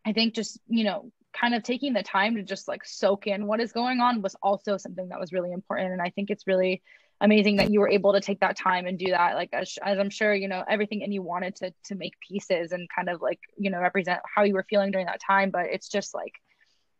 [0.06, 3.48] i think just you know kind of taking the time to just like soak in
[3.48, 6.46] what is going on was also something that was really important and i think it's
[6.46, 6.84] really
[7.24, 9.36] amazing that you were able to take that time and do that.
[9.36, 12.74] Like as, as i'm sure you know everything and you wanted to to make pieces
[12.74, 15.50] and kind of like you know represent how you were feeling during that time.
[15.50, 16.34] But it's just like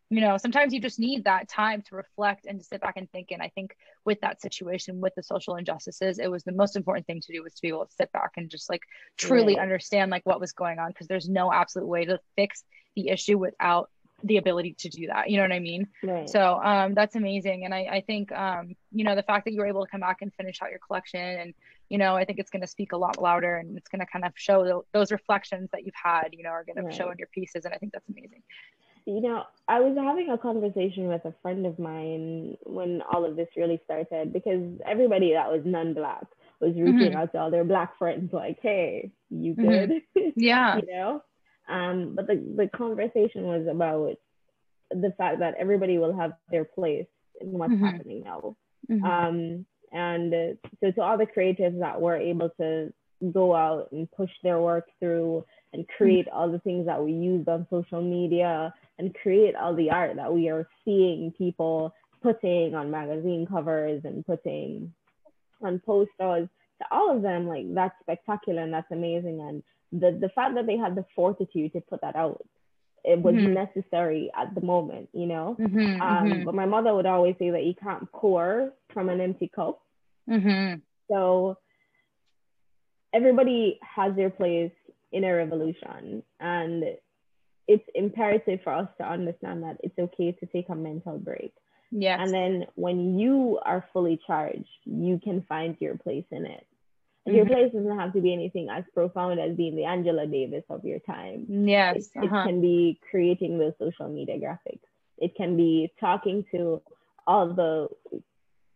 [0.08, 3.10] you know sometimes you just need that time to reflect and to sit back and
[3.12, 3.30] think.
[3.30, 7.06] And i think with that situation with the social injustices it was the most important
[7.06, 8.82] thing to do was to be able to sit back and just like
[9.16, 9.62] truly right.
[9.62, 10.88] understand like what was going on.
[10.88, 12.64] Because there's no absolute way to fix
[12.96, 13.90] the issue without
[14.24, 16.28] the ability to do that you know what i mean right.
[16.28, 19.60] so um, that's amazing and I, I think um, you know the fact that you
[19.60, 21.54] were able to come back and finish out your collection and
[21.88, 24.06] you know i think it's going to speak a lot louder and it's going to
[24.06, 26.90] kind of show those reflections that you've had you know are going right.
[26.90, 28.42] to show in your pieces and i think that's amazing
[29.06, 33.36] you know, I was having a conversation with a friend of mine when all of
[33.36, 36.24] this really started because everybody that was non-black
[36.60, 37.16] was reaching mm-hmm.
[37.16, 39.68] out to all their black friends like, "Hey, you mm-hmm.
[39.68, 40.28] good?" Mm-hmm.
[40.36, 41.22] Yeah, you know.
[41.68, 44.16] Um, but the the conversation was about
[44.90, 47.06] the fact that everybody will have their place
[47.40, 47.84] in what's mm-hmm.
[47.84, 48.56] happening now.
[48.90, 49.04] Mm-hmm.
[49.04, 52.92] Um, and uh, so to all the creatives that were able to
[53.32, 57.46] go out and push their work through and create all the things that we use
[57.48, 61.92] on social media and create all the art that we are seeing people
[62.22, 64.92] putting on magazine covers and putting
[65.62, 66.48] on posters
[66.78, 69.62] to all of them like that's spectacular and that's amazing and
[70.00, 72.42] the the fact that they had the fortitude to put that out
[73.04, 73.52] it was mm-hmm.
[73.52, 76.44] necessary at the moment you know mm-hmm, um, mm-hmm.
[76.44, 79.80] but my mother would always say that you can't pour from an empty cup
[80.28, 80.78] mm-hmm.
[81.10, 81.56] so
[83.12, 84.72] everybody has their place
[85.12, 86.84] in a revolution and
[87.66, 91.54] it's imperative for us to understand that it's okay to take a mental break.
[91.90, 92.18] Yes.
[92.20, 96.66] And then when you are fully charged, you can find your place in it.
[97.26, 97.36] Mm-hmm.
[97.36, 100.84] Your place doesn't have to be anything as profound as being the Angela Davis of
[100.84, 101.46] your time.
[101.48, 102.10] Yes.
[102.14, 102.40] It, uh-huh.
[102.40, 104.80] it can be creating those social media graphics.
[105.16, 106.82] It can be talking to
[107.26, 107.88] all the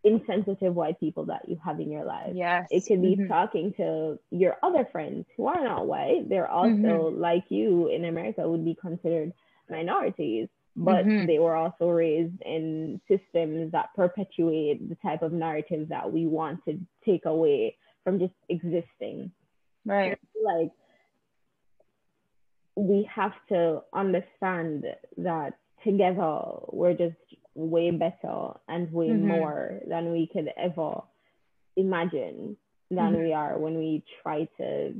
[0.04, 2.32] insensitive white people that you have in your life.
[2.34, 2.68] Yes.
[2.70, 3.28] It could be mm-hmm.
[3.28, 6.28] talking to your other friends who are not white.
[6.28, 7.20] They're also mm-hmm.
[7.20, 9.32] like you in America would be considered
[9.68, 11.26] minorities, but mm-hmm.
[11.26, 16.64] they were also raised in systems that perpetuate the type of narratives that we want
[16.64, 17.76] to take away
[18.08, 19.30] from just existing.
[19.84, 20.18] Right.
[20.42, 20.70] Like
[22.74, 24.84] we have to understand
[25.18, 27.16] that together we're just
[27.54, 29.28] way better and way mm-hmm.
[29.28, 31.02] more than we could ever
[31.76, 32.56] imagine
[32.90, 33.22] than mm-hmm.
[33.22, 34.94] we are when we try to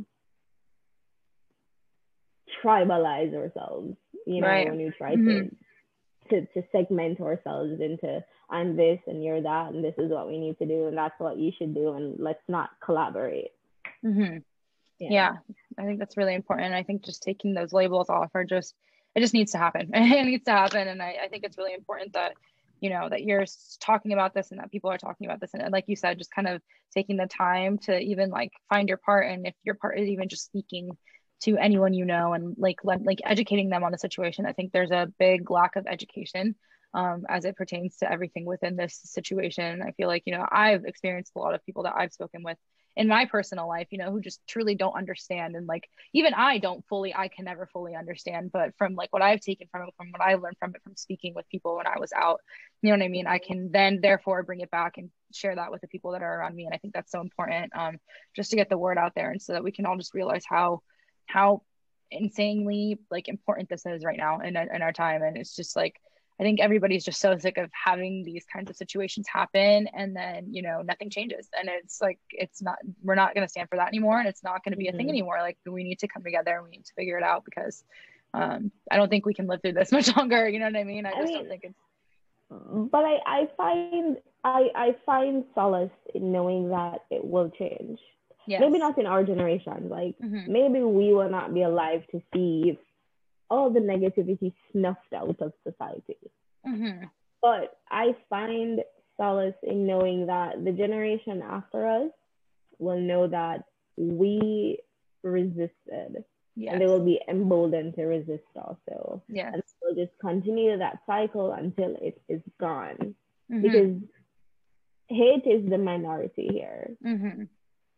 [2.63, 3.97] tribalize ourselves
[4.27, 4.69] you know right.
[4.69, 5.49] when we try mm-hmm.
[6.29, 10.29] to, to to segment ourselves into i'm this and you're that and this is what
[10.29, 13.53] we need to do and that's what you should do and let's not collaborate
[14.05, 14.39] mm-hmm.
[14.99, 15.09] yeah.
[15.11, 15.33] yeah
[15.79, 18.75] i think that's really important i think just taking those labels off are just
[19.15, 19.91] it just needs to happen.
[19.95, 20.87] it needs to happen.
[20.87, 22.35] And I, I think it's really important that,
[22.81, 23.47] you know, that you're
[23.81, 25.55] talking about this and that people are talking about this.
[25.55, 26.63] And like you said, just kind of
[26.95, 29.27] taking the time to even like find your part.
[29.27, 30.97] And if your part is even just speaking
[31.41, 34.45] to anyone you know and like like educating them on the situation.
[34.45, 36.57] I think there's a big lack of education
[36.95, 39.83] um, as it pertains to everything within this situation.
[39.83, 42.59] I feel like you know I've experienced a lot of people that I've spoken with
[42.99, 45.55] in my personal life, you know, who just truly don't understand.
[45.55, 48.51] And like, even I don't fully, I can never fully understand.
[48.51, 50.97] But from like what I've taken from it, from what I learned from it, from
[50.97, 52.41] speaking with people when I was out,
[52.83, 53.29] you know what I mean?
[53.29, 56.41] I can then therefore bring it back and share that with the people that are
[56.41, 56.65] around me.
[56.65, 57.99] And I think that's so important um,
[58.35, 60.43] just to get the word out there and so that we can all just realize
[60.45, 60.83] how,
[61.27, 61.63] how
[62.11, 65.23] insanely like important this is right now in, in our time.
[65.23, 65.95] And it's just like,
[66.41, 70.55] I think everybody's just so sick of having these kinds of situations happen and then,
[70.55, 71.49] you know, nothing changes.
[71.59, 74.21] And it's like, it's not, we're not going to stand for that anymore.
[74.21, 74.95] And it's not going to be mm-hmm.
[74.95, 75.11] a thing mm-hmm.
[75.11, 75.39] anymore.
[75.41, 77.83] Like, we need to come together and we need to figure it out because
[78.35, 80.49] um, I don't think we can live through this much longer.
[80.49, 81.07] You know what I mean?
[81.07, 81.79] I just I mean, don't think it's.
[82.51, 87.99] But I, I find I, I find solace in knowing that it will change.
[88.47, 88.63] Yes.
[88.63, 89.91] Maybe not in our generation.
[89.91, 90.51] Like mm-hmm.
[90.51, 92.79] maybe we will not be alive to see
[93.51, 96.19] all the negativity snuffed out of society.
[96.67, 97.05] Mm-hmm.
[97.41, 98.81] But I find
[99.17, 102.11] solace in knowing that the generation after us
[102.79, 103.65] will know that
[103.97, 104.79] we
[105.23, 106.25] resisted.
[106.57, 106.73] Yes.
[106.73, 109.23] And they will be emboldened to resist also.
[109.29, 109.53] Yes.
[109.55, 113.15] And we'll just continue that cycle until it is gone.
[113.51, 113.63] Mm-hmm.
[113.63, 113.97] Because
[115.09, 116.97] hate is the minority here.
[117.05, 117.45] Mm-hmm.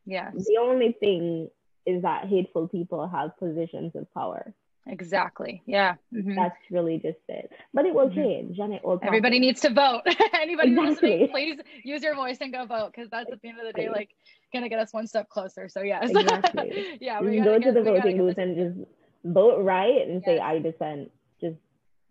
[0.04, 0.34] Yes.
[0.36, 1.48] The only thing
[1.86, 4.54] is that hateful people have positions of power.
[4.86, 5.62] Exactly.
[5.66, 5.94] Yeah.
[6.14, 6.34] Mm-hmm.
[6.34, 7.50] That's really just it.
[7.74, 8.20] But it will mm-hmm.
[8.20, 10.02] change and it will Everybody needs to vote.
[10.34, 11.10] Anybody exactly.
[11.10, 13.72] listening, please use your voice and go vote because that's at the end of the
[13.72, 14.10] day like
[14.52, 15.68] gonna get us one step closer.
[15.68, 16.10] So yes.
[16.10, 16.96] Exactly.
[17.00, 17.20] yeah.
[17.20, 18.88] We go get, to the voting booth and just
[19.24, 20.24] vote right and yes.
[20.24, 21.10] say I dissent.
[21.40, 21.58] Just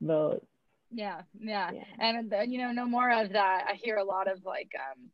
[0.02, 0.46] vote.
[0.92, 1.84] Yeah, yeah, yeah.
[2.00, 3.66] and you know, no more of that.
[3.70, 5.10] I hear a lot of like um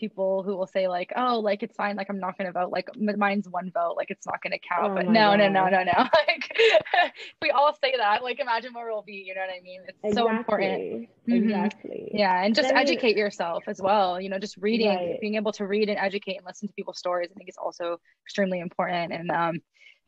[0.00, 2.88] people who will say like, oh, like it's fine, like I'm not gonna vote, like
[2.96, 4.92] mine's one vote, like it's not gonna count.
[4.92, 5.92] Oh but no, no, no, no, no,
[6.26, 6.58] Like
[7.42, 9.24] we all say that, like imagine where we'll be.
[9.26, 9.82] You know what I mean?
[9.86, 10.14] It's exactly.
[10.14, 11.08] so important.
[11.28, 11.90] Exactly.
[12.08, 12.16] Mm-hmm.
[12.16, 14.20] Yeah, and just educate yourself as well.
[14.20, 15.20] You know, just reading, right.
[15.20, 17.28] being able to read and educate and listen to people's stories.
[17.30, 19.12] I think is also extremely important.
[19.12, 19.60] And um,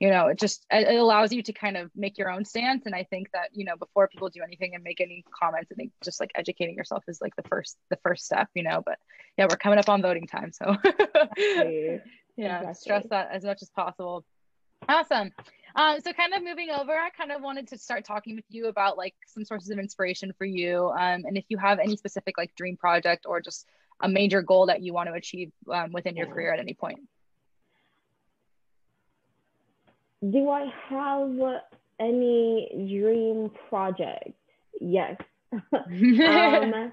[0.02, 2.86] you know it just it allows you to kind of make your own stance.
[2.86, 5.76] And i think that you know before people do anything and make any comments i
[5.76, 8.98] think just like educating yourself is like the first the first step you know but
[9.38, 10.76] yeah we're coming up on voting time so.
[12.34, 12.74] Yeah exactly.
[12.74, 14.24] stress that as much as possible.
[14.88, 15.32] Awesome.
[15.76, 18.68] Um, so kind of moving over i kind of wanted to start talking with you
[18.68, 20.88] about like some sources of inspiration for you.
[20.88, 23.68] Um, and if you have any specific like dream project or just
[24.00, 27.00] a major goal that you want to achieve um, within your career at any point
[30.30, 31.60] do I have
[32.00, 34.32] any dream project?
[34.80, 35.16] Yes.
[35.52, 36.92] um,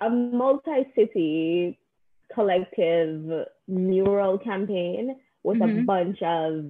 [0.00, 1.78] a multi-city
[2.34, 5.80] collective mural campaign with mm-hmm.
[5.80, 6.64] a bunch of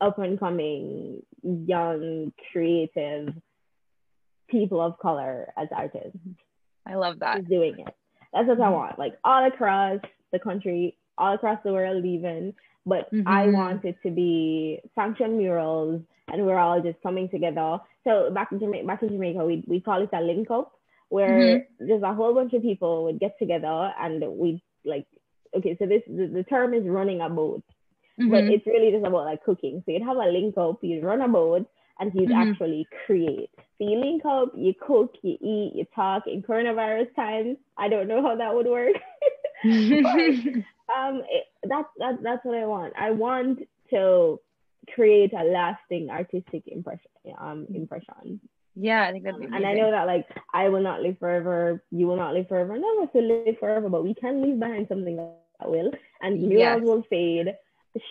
[0.00, 3.32] up and coming young creative
[4.48, 6.18] people of color as artists.
[6.86, 7.38] I love that.
[7.38, 7.94] Just doing it.
[8.32, 8.60] That's what.
[8.60, 8.98] I want.
[8.98, 10.00] Like all across
[10.32, 12.54] the country, all across the world even
[12.86, 13.26] but mm-hmm.
[13.26, 17.78] I want it to be function murals and we're all just coming together.
[18.04, 20.72] So back in Jamaica, back in Jamaica, we, we call it a link up
[21.08, 21.86] where mm-hmm.
[21.86, 25.06] there's a whole bunch of people would get together and we like,
[25.56, 27.64] okay, so this, the, the term is running a boat,
[28.20, 28.30] mm-hmm.
[28.30, 29.82] but it's really just about like cooking.
[29.84, 31.66] So you'd have a link up, you'd run a boat
[31.98, 32.50] and you'd mm-hmm.
[32.50, 33.50] actually create.
[33.78, 37.56] So you link up, you cook, you eat, you talk in coronavirus times.
[37.76, 38.94] I don't know how that would work.
[40.96, 42.92] um, it, that's that, that's what I want.
[42.98, 43.60] I want
[43.90, 44.40] to
[44.94, 47.10] create a lasting artistic impression.
[47.38, 48.40] Um, impression.
[48.74, 49.46] Yeah, I think that'd be.
[49.46, 51.82] and I know that like I will not live forever.
[51.90, 52.76] You will not live forever.
[52.78, 55.90] None of us will live forever, but we can leave behind something that will.
[56.20, 56.80] And murals yes.
[56.82, 57.54] will fade,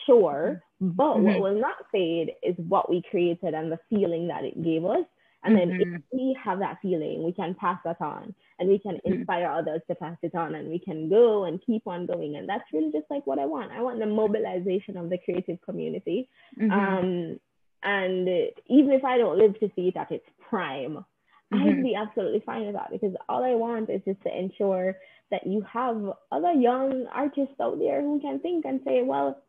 [0.06, 0.64] sure.
[0.82, 1.24] But mm-hmm.
[1.24, 5.06] what will not fade is what we created and the feeling that it gave us.
[5.44, 5.96] And then mm-hmm.
[5.96, 9.14] if we have that feeling, we can pass that on and we can mm-hmm.
[9.14, 12.36] inspire others to pass it on and we can go and keep on going.
[12.36, 13.72] And that's really just like what I want.
[13.72, 16.30] I want the mobilization of the creative community.
[16.60, 16.72] Mm-hmm.
[16.72, 17.40] Um,
[17.84, 18.28] and
[18.68, 21.06] even if I don't live to see it at its prime,
[21.52, 21.84] I'd mm-hmm.
[21.84, 24.98] be absolutely fine with that because all I want is just to ensure
[25.32, 26.02] that you have
[26.32, 29.42] other young artists out there who can think and say, well,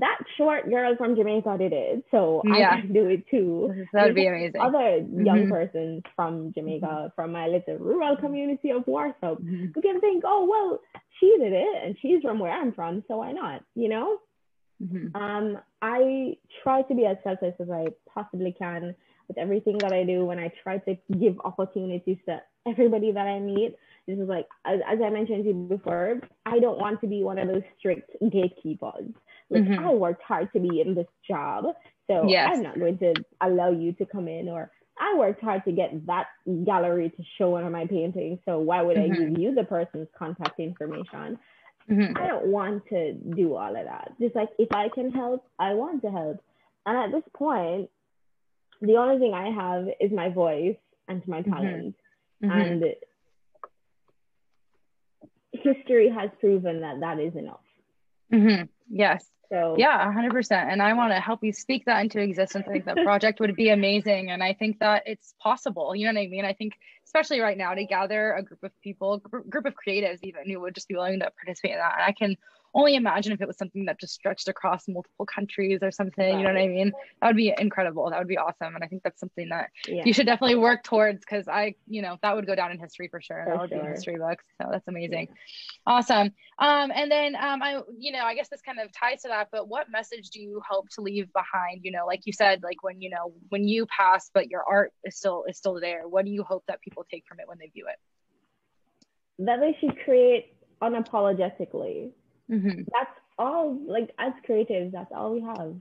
[0.00, 2.70] that short girl from Jamaica did it, so yeah.
[2.72, 3.86] I can do it too.
[3.92, 4.60] That would be amazing.
[4.60, 5.50] Other young mm-hmm.
[5.50, 7.14] persons from Jamaica, mm-hmm.
[7.14, 9.66] from my little rural community of Warsaw, mm-hmm.
[9.74, 10.80] who can think, oh well,
[11.18, 13.62] she did it, and she's from where I'm from, so why not?
[13.74, 14.18] You know.
[14.82, 15.20] Mm-hmm.
[15.20, 18.94] Um, I try to be as selfless as I possibly can
[19.26, 23.40] with everything that I do, and I try to give opportunities to everybody that I
[23.40, 23.76] meet.
[24.06, 27.22] This is like, as, as I mentioned to you before, I don't want to be
[27.22, 29.12] one of those strict gatekeepers.
[29.50, 29.84] Like mm-hmm.
[29.84, 31.64] I worked hard to be in this job,
[32.06, 32.50] so yes.
[32.52, 34.48] I'm not going to allow you to come in.
[34.48, 34.70] Or
[35.00, 36.26] I worked hard to get that
[36.66, 39.12] gallery to show one of my paintings, so why would mm-hmm.
[39.12, 41.38] I give you the person's contact information?
[41.90, 42.18] Mm-hmm.
[42.18, 44.12] I don't want to do all of that.
[44.20, 46.42] Just like if I can help, I want to help.
[46.84, 47.88] And at this point,
[48.80, 50.76] the only thing I have is my voice
[51.08, 51.52] and my mm-hmm.
[51.52, 51.94] talent.
[52.42, 52.50] Mm-hmm.
[52.50, 52.84] And
[55.52, 57.60] history has proven that that is enough.
[58.32, 58.64] Mm-hmm.
[58.90, 59.26] Yes.
[59.50, 60.52] So yeah, 100%.
[60.52, 62.66] And I want to help you speak that into existence.
[62.68, 64.30] I think that project would be amazing.
[64.30, 65.94] And I think that it's possible.
[65.96, 66.44] You know what I mean?
[66.44, 66.74] I think,
[67.06, 70.74] especially right now, to gather a group of people, group of creatives, even who would
[70.74, 71.94] just be willing to participate in that.
[71.94, 72.36] And I can
[72.74, 76.24] only imagine if it was something that just stretched across multiple countries or something.
[76.24, 76.38] Right.
[76.38, 76.92] You know what I mean?
[77.20, 78.10] That would be incredible.
[78.10, 78.74] That would be awesome.
[78.74, 80.02] And I think that's something that yeah.
[80.04, 83.08] you should definitely work towards because I, you know, that would go down in history
[83.08, 83.44] for sure.
[83.44, 83.82] For that would sure.
[83.82, 84.44] be history books.
[84.60, 85.28] So that's amazing.
[85.30, 85.94] Yeah.
[85.94, 86.32] Awesome.
[86.58, 89.48] Um, and then um, I, you know, I guess this kind of ties to that,
[89.50, 91.80] but what message do you hope to leave behind?
[91.84, 94.92] You know, like you said, like when, you know, when you pass, but your art
[95.04, 96.06] is still is still there.
[96.06, 97.96] What do you hope that people take from it when they view it?
[99.44, 102.10] That they should create unapologetically
[102.50, 102.82] Mm-hmm.
[102.92, 103.78] That's all.
[103.86, 105.76] Like as creatives, that's all we have.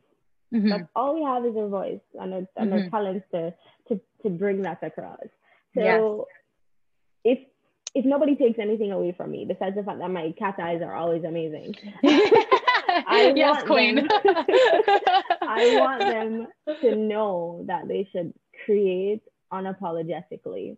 [0.54, 0.70] Mm-hmm.
[0.70, 2.90] That's all we have is our voice and our, and our mm-hmm.
[2.90, 3.54] talents to,
[3.90, 5.20] to to bring that across.
[5.76, 6.28] So
[7.26, 7.38] yes.
[7.38, 7.48] if
[7.96, 10.96] if nobody takes anything away from me, besides the fact that my cat eyes are
[10.96, 14.08] always amazing, I yes, queen.
[15.42, 16.48] I want them
[16.82, 18.34] to know that they should
[18.66, 20.78] create unapologetically.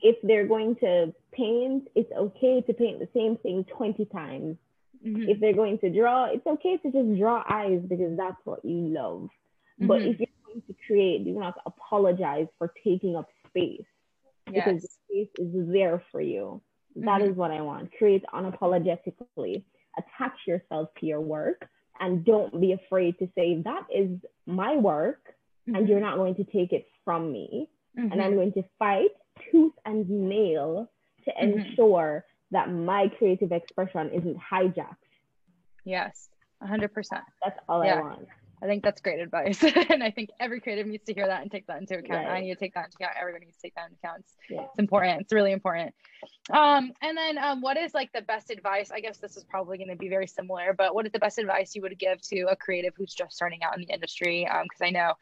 [0.00, 4.56] If they're going to paint, it's okay to paint the same thing 20 times
[5.06, 5.28] Mm-hmm.
[5.28, 8.88] If they're going to draw, it's okay to just draw eyes because that's what you
[8.88, 9.28] love.
[9.80, 9.86] Mm-hmm.
[9.86, 13.84] But if you're going to create, you don't apologize for taking up space
[14.50, 14.64] yes.
[14.64, 16.60] because the space is there for you.
[16.96, 17.30] That mm-hmm.
[17.30, 17.92] is what I want.
[17.96, 19.62] Create unapologetically.
[19.98, 21.68] Attach yourself to your work
[22.00, 24.10] and don't be afraid to say, that is
[24.46, 25.20] my work
[25.68, 25.76] mm-hmm.
[25.76, 27.68] and you're not going to take it from me.
[27.98, 28.12] Mm-hmm.
[28.12, 29.10] And I'm going to fight
[29.50, 30.90] tooth and nail
[31.24, 31.60] to mm-hmm.
[31.60, 32.24] ensure
[32.56, 34.96] that my creative expression isn't hijacked.
[35.84, 36.30] Yes,
[36.62, 36.90] 100%.
[37.44, 37.96] That's all yeah.
[37.96, 38.28] I want.
[38.62, 39.62] I think that's great advice.
[39.90, 42.26] and I think every creative needs to hear that and take that into account.
[42.26, 42.38] Right.
[42.38, 43.12] I need to take that into account.
[43.20, 44.20] Everybody needs to take that into account.
[44.20, 44.62] It's, yeah.
[44.62, 45.20] it's important.
[45.20, 45.94] It's really important.
[46.50, 48.90] Um, and then um, what is like the best advice?
[48.90, 51.38] I guess this is probably going to be very similar, but what is the best
[51.38, 54.44] advice you would give to a creative who's just starting out in the industry?
[54.44, 55.12] Because um, I know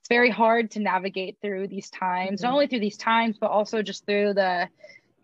[0.00, 2.46] it's very hard to navigate through these times, mm-hmm.
[2.46, 4.68] not only through these times, but also just through the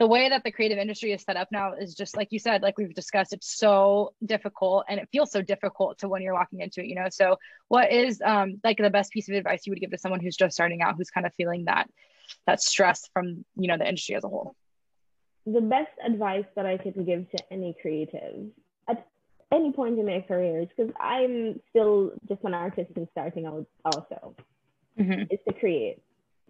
[0.01, 2.63] the way that the creative industry is set up now is just like you said,
[2.63, 6.61] like we've discussed, it's so difficult and it feels so difficult to when you're walking
[6.61, 7.09] into it, you know.
[7.11, 7.37] So
[7.69, 10.37] what is um like the best piece of advice you would give to someone who's
[10.37, 11.91] just starting out, who's kind of feeling that
[12.47, 14.57] that stress from you know the industry as a whole?
[15.45, 18.47] The best advice that I could give to any creative
[18.89, 19.07] at
[19.53, 24.35] any point in their careers, because I'm still just an artist and starting out also,
[24.99, 25.25] mm-hmm.
[25.31, 26.01] is to create.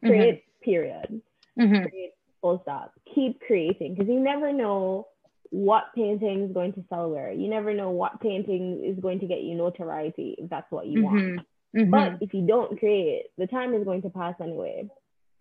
[0.05, 0.65] Create, mm-hmm.
[0.71, 1.23] period.
[1.59, 1.89] Mm-hmm.
[1.89, 2.93] Create full stop.
[3.15, 5.09] Keep creating because you never know
[5.51, 7.33] what painting is going to sell where.
[7.33, 11.03] You never know what painting is going to get you notoriety if that's what you
[11.03, 11.35] mm-hmm.
[11.35, 11.47] want.
[11.77, 11.91] Mm-hmm.
[11.91, 14.89] But if you don't create, the time is going to pass anyway.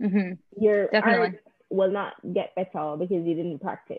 [0.02, 0.64] Mm-hmm.
[0.64, 1.20] Your Definitely.
[1.20, 3.98] art will not get better because you didn't practice.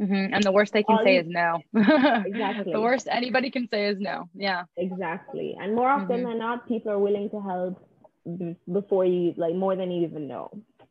[0.00, 0.34] Mm-hmm.
[0.34, 1.20] And the worst they can All say you...
[1.20, 1.62] is no.
[2.26, 2.72] exactly.
[2.72, 4.28] the worst anybody can say is no.
[4.34, 4.64] Yeah.
[4.76, 5.56] Exactly.
[5.58, 6.28] And more often mm-hmm.
[6.28, 7.82] than not, people are willing to help
[8.70, 10.50] before you, like more than you even know.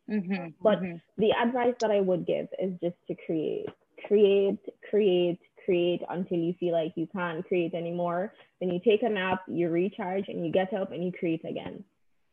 [0.09, 0.97] Mm-hmm, but mm-hmm.
[1.17, 3.65] the advice that I would give is just to create,
[4.07, 8.31] create, create, create until you feel like you can't create anymore.
[8.59, 11.83] Then you take a nap, you recharge, and you get up and you create again.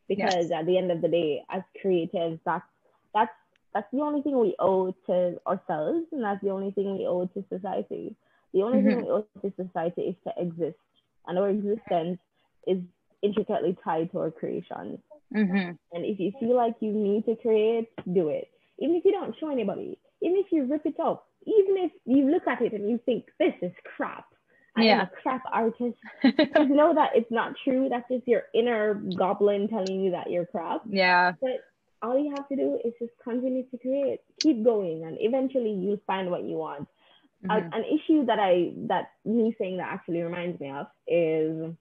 [0.07, 0.51] Because yes.
[0.51, 2.65] at the end of the day, as creatives, that's
[3.13, 3.31] that's
[3.73, 7.25] that's the only thing we owe to ourselves, and that's the only thing we owe
[7.25, 8.15] to society.
[8.53, 8.87] The only mm-hmm.
[8.89, 10.77] thing we owe to society is to exist,
[11.25, 12.19] and our existence
[12.67, 12.77] is
[13.23, 14.99] intricately tied to our creations.
[15.35, 15.71] Mm-hmm.
[15.91, 18.49] And if you feel like you need to create, do it.
[18.79, 22.29] Even if you don't show anybody, even if you rip it up, even if you
[22.29, 24.25] look at it and you think this is crap,
[24.75, 24.93] I yeah.
[24.93, 25.97] am a crap artist.
[26.23, 27.89] just know that it's not true.
[27.89, 30.81] That's just your inner goblin telling you that you're crap.
[30.89, 31.33] Yeah.
[31.39, 31.63] But
[32.01, 36.01] all you have to do is just continue to create, keep going, and eventually you'll
[36.07, 36.87] find what you want.
[37.45, 37.51] Mm-hmm.
[37.51, 41.73] A, an issue that I that me saying that actually reminds me of is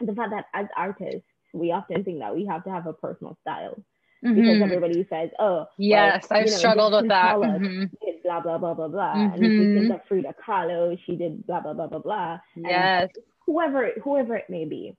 [0.00, 3.36] the fact that as artists, we often think that we have to have a personal
[3.42, 3.82] style
[4.24, 4.34] mm-hmm.
[4.34, 7.84] because everybody says, "Oh, yes, I've know, struggled with that." Mm-hmm.
[8.04, 9.34] Did blah blah blah blah blah, mm-hmm.
[9.34, 12.38] and if you think of Frida Kahlo, she did blah blah blah blah blah.
[12.54, 13.10] Yes,
[13.46, 14.96] whoever whoever it may be,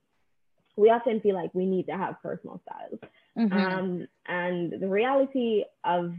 [0.76, 3.00] we often feel like we need to have personal styles.
[3.38, 3.52] Mm-hmm.
[3.52, 6.12] Um, and the reality of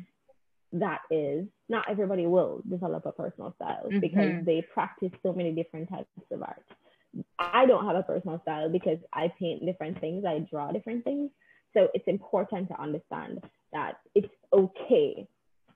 [0.74, 4.46] that is not everybody will develop a personal style because mm-hmm.
[4.46, 6.64] they practice so many different types of art.
[7.38, 11.32] I don't have a personal style because I paint different things, I draw different things.
[11.74, 13.44] So it's important to understand
[13.74, 15.28] that it's okay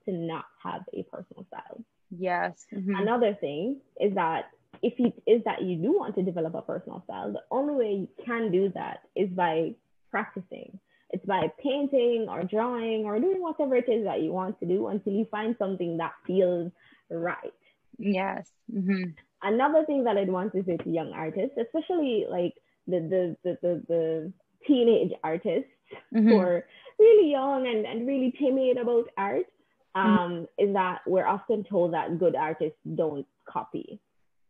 [0.04, 1.82] to not have a personal style.
[2.16, 2.66] Yes.
[2.72, 2.94] Mm-hmm.
[2.94, 4.50] Another thing is that
[4.82, 7.92] if you is that you do want to develop a personal style, the only way
[7.92, 9.74] you can do that is by
[10.10, 10.78] practicing.
[11.10, 14.88] It's by painting or drawing or doing whatever it is that you want to do
[14.88, 16.72] until you find something that feels
[17.08, 17.52] right.
[17.98, 18.50] Yes.
[18.72, 19.10] Mm-hmm
[19.44, 22.54] another thing that I'd want to say to young artists, especially like
[22.86, 24.32] the the the the, the
[24.66, 25.70] teenage artists
[26.14, 26.28] mm-hmm.
[26.28, 26.64] who are
[26.98, 29.46] really young and, and really timid about art,
[29.96, 30.00] mm-hmm.
[30.00, 30.44] um, mm-hmm.
[30.58, 34.00] is that we're often told that good artists don't copy.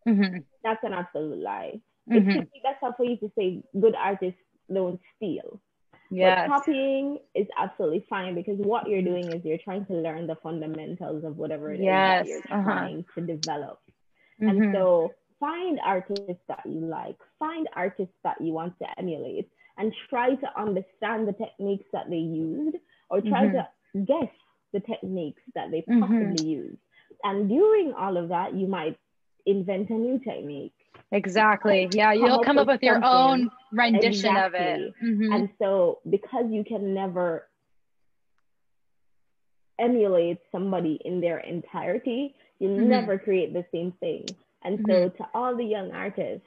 [0.08, 0.38] Mm-hmm.
[0.62, 1.80] That's an absolute lie.
[2.06, 2.30] It mm-hmm.
[2.30, 4.40] should be better for you to say good artists
[4.72, 5.60] don't steal.
[6.10, 6.48] Yes.
[6.48, 11.24] Copying is absolutely fine because what you're doing is you're trying to learn the fundamentals
[11.24, 12.26] of whatever it yes.
[12.26, 12.70] is that you're uh-huh.
[12.70, 13.80] trying to develop.
[14.42, 14.62] Mm-hmm.
[14.62, 19.92] And so find artists that you like, find artists that you want to emulate, and
[20.08, 22.76] try to understand the techniques that they used
[23.10, 23.56] or try mm-hmm.
[23.56, 24.30] to guess
[24.72, 26.00] the techniques that they mm-hmm.
[26.00, 26.46] possibly mm-hmm.
[26.46, 26.76] use.
[27.22, 28.98] And during all of that, you might
[29.46, 30.74] invent a new technique.
[31.12, 31.88] Exactly.
[31.92, 34.42] Yeah, you'll come up with, your own rendition exactly.
[34.44, 34.94] of it.
[35.02, 35.32] Mm-hmm.
[35.32, 37.46] And so, because you can never
[39.78, 42.88] emulate somebody in their entirety, you mm-hmm.
[42.88, 44.26] never create the same thing.
[44.62, 45.22] And so, mm-hmm.
[45.22, 46.46] to all the young artists,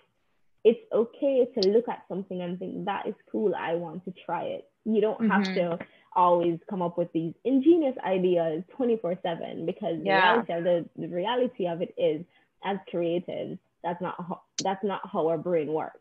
[0.63, 3.53] it's okay to look at something and think, that is cool.
[3.55, 4.69] I want to try it.
[4.85, 5.31] You don't mm-hmm.
[5.31, 5.79] have to
[6.15, 10.41] always come up with these ingenious ideas 24 7 because yeah.
[10.41, 12.25] the, reality of the, the reality of it is,
[12.63, 15.99] as creatives, that's not how, that's not how our brain works.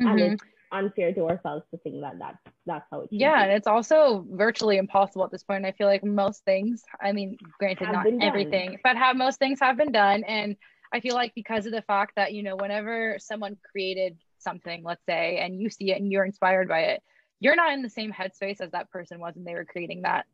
[0.00, 0.18] Mm-hmm.
[0.18, 3.42] it's unfair to ourselves to think that that's that's how it yeah be.
[3.44, 7.36] and it's also virtually impossible at this point i feel like most things i mean
[7.58, 10.56] granted have not everything but how most things have been done and
[10.92, 15.04] i feel like because of the fact that you know whenever someone created something let's
[15.06, 17.02] say and you see it and you're inspired by it
[17.40, 20.26] you're not in the same headspace as that person was when they were creating that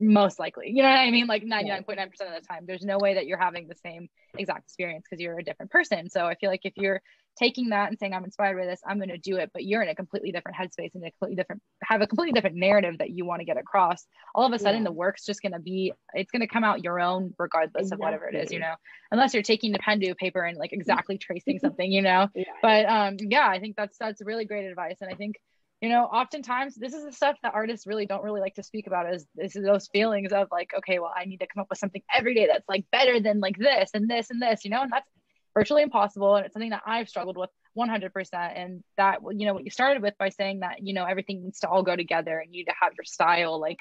[0.00, 0.70] most likely.
[0.70, 1.26] You know what i mean?
[1.26, 5.04] Like 99.9% of the time there's no way that you're having the same exact experience
[5.08, 6.10] because you're a different person.
[6.10, 7.00] So i feel like if you're
[7.36, 9.82] taking that and saying i'm inspired by this i'm going to do it but you're
[9.82, 13.10] in a completely different headspace and a completely different have a completely different narrative that
[13.10, 14.84] you want to get across all of a sudden yeah.
[14.84, 17.94] the work's just going to be it's going to come out your own regardless exactly.
[17.94, 18.74] of whatever it is you know?
[19.10, 22.28] Unless you're taking the pen to paper and like exactly tracing something you know?
[22.34, 22.44] Yeah.
[22.62, 24.96] but um yeah i think that's that's really great advice.
[25.00, 25.36] And i think
[25.80, 28.86] you know oftentimes this is the stuff that artists really don't really like to speak
[28.86, 31.66] about is this is those feelings of like okay well i need to come up
[31.68, 34.70] with something every day that's like better than like this and this and this you
[34.70, 35.08] know and that's
[35.54, 39.64] virtually impossible and it's something that i've struggled with 100% and that you know what
[39.64, 42.54] you started with by saying that you know everything needs to all go together and
[42.54, 43.78] you need to have your style like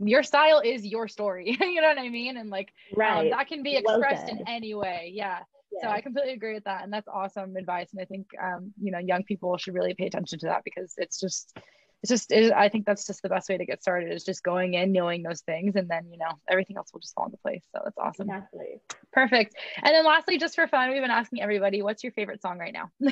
[0.00, 2.36] your style is your story you know what i mean?
[2.36, 3.18] And like um, right.
[3.18, 5.40] um, that can be expressed in any way yeah
[5.82, 7.88] so I completely agree with that, and that's awesome advice.
[7.92, 10.94] And I think um, you know young people should really pay attention to that because
[10.96, 11.56] it's just
[12.02, 14.42] it's just it, I think that's just the best way to get started is just
[14.42, 17.38] going in knowing those things, and then you know everything else will just fall into
[17.38, 17.64] place.
[17.74, 18.28] So that's awesome.
[18.28, 18.80] Exactly.
[19.12, 19.56] Perfect.
[19.82, 22.72] And then lastly, just for fun, we've been asking everybody, what's your favorite song right
[22.72, 22.90] now?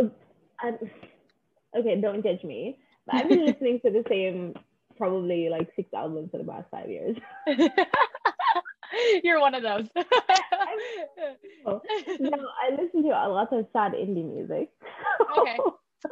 [0.00, 0.78] um,
[1.76, 2.78] okay, don't judge me.
[3.06, 4.54] But I've been listening to the same
[4.96, 7.16] probably like six albums for the past five years.
[9.24, 9.86] You're one of those.
[9.96, 11.80] no,
[12.62, 14.70] I listen to a lot of sad indie music.
[15.38, 15.58] okay.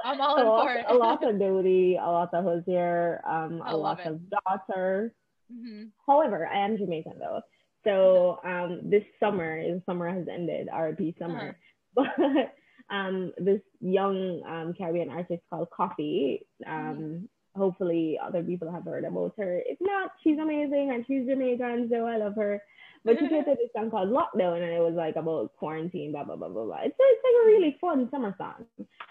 [0.04, 0.84] I'm all in for it.
[0.88, 4.06] a lot of Dodie, a lot of Hozier, um, a lot it.
[4.06, 5.14] of Daughter.
[5.52, 5.84] Mm-hmm.
[6.06, 7.40] However, I am Jamaican though.
[7.84, 11.56] So um, this summer, the summer has ended, RP summer.
[11.96, 12.04] Uh-huh.
[12.28, 17.24] But um, this young um, Caribbean artist called Koffee um, mm-hmm
[17.58, 19.60] hopefully other people have heard about her.
[19.66, 22.62] If not, she's amazing and she's Jamaican, so I love her.
[23.04, 26.36] But she created this song called Lockdown and it was like about quarantine, blah blah
[26.36, 26.80] blah blah blah.
[26.84, 28.64] It's, it's like a really fun summer song.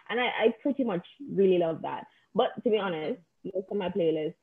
[0.09, 2.05] And I, I pretty much really love that.
[2.33, 4.35] But to be honest, most of my playlists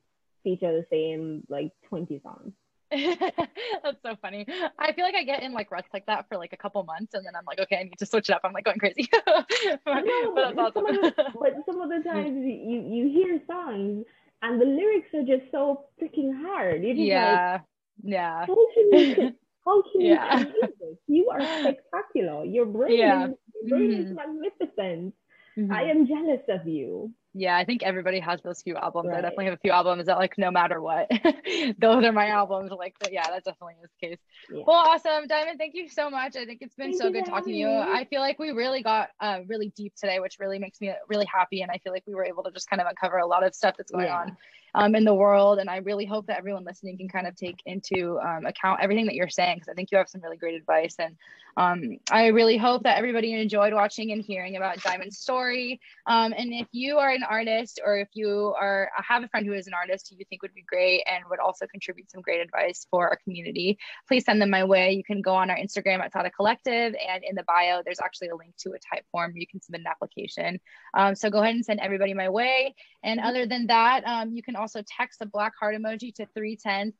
[0.43, 2.53] feature the same like 20 songs.
[3.83, 4.47] that's so funny.
[4.79, 7.15] I feel like I get in like ruts like that for like a couple months,
[7.15, 8.43] and then I'm like, okay, I need to switch it up.
[8.45, 9.09] I'm like going crazy.
[9.27, 10.73] but, no, but, awesome.
[10.75, 14.05] some the, but, some of the, times you you hear songs
[14.43, 16.83] and the lyrics are just so freaking hard.
[16.83, 17.63] You're just yeah, like,
[18.03, 18.47] yeah.
[18.47, 19.33] How can you,
[19.65, 20.39] how can yeah.
[20.39, 20.99] you do this?
[21.07, 22.45] You are spectacular.
[22.45, 23.27] Your brain, yeah.
[23.29, 24.03] is, your brain mm-hmm.
[24.03, 25.15] is magnificent.
[25.57, 25.73] Mm-hmm.
[25.73, 29.09] I am jealous of you yeah, I think everybody has those few albums.
[29.09, 29.19] Right.
[29.19, 31.11] I definitely have a few albums that like no matter what,
[31.79, 32.71] those are my albums.
[32.71, 34.19] Like, but yeah, that definitely is the case.
[34.53, 34.63] Yeah.
[34.65, 35.59] Well, awesome, Diamond.
[35.59, 36.37] Thank you so much.
[36.37, 37.69] I think it's been thank so good talking to you.
[37.69, 41.27] I feel like we really got uh, really deep today, which really makes me really
[41.27, 41.63] happy.
[41.63, 43.53] And I feel like we were able to just kind of uncover a lot of
[43.53, 44.21] stuff that's going yeah.
[44.21, 44.37] on
[44.75, 45.59] um, in the world.
[45.59, 49.07] And I really hope that everyone listening can kind of take into um, account everything
[49.07, 50.97] that you're saying because I think you have some really great advice.
[50.99, 51.17] And
[51.57, 55.81] um, I really hope that everybody enjoyed watching and hearing about Diamond's story.
[56.07, 59.53] Um, and if you are an artist or if you are have a friend who
[59.53, 62.41] is an artist who you think would be great and would also contribute some great
[62.41, 64.93] advice for our community, please send them my way.
[64.93, 68.29] You can go on our Instagram at Tata Collective, and in the bio, there's actually
[68.29, 70.61] a link to a Typeform you can submit an application.
[70.95, 72.75] Um, so go ahead and send everybody my way.
[73.03, 76.27] And other than that, um, you can also text the black heart emoji to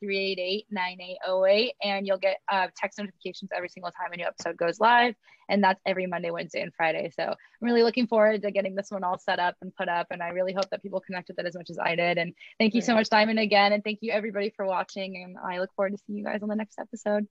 [0.03, 5.15] 310-388-9808 and you'll get uh, text notifications every single time a new episode goes live.
[5.49, 7.11] And that's every Monday, Wednesday, and Friday.
[7.15, 10.09] So I'm really looking forward to getting this one all set up and put up.
[10.11, 12.19] And I really hope that people connect with it as much as I did.
[12.19, 13.73] And thank you so much, Diamond, again.
[13.73, 15.23] And thank you everybody for watching.
[15.23, 17.27] And I look forward to seeing you guys on the next episode.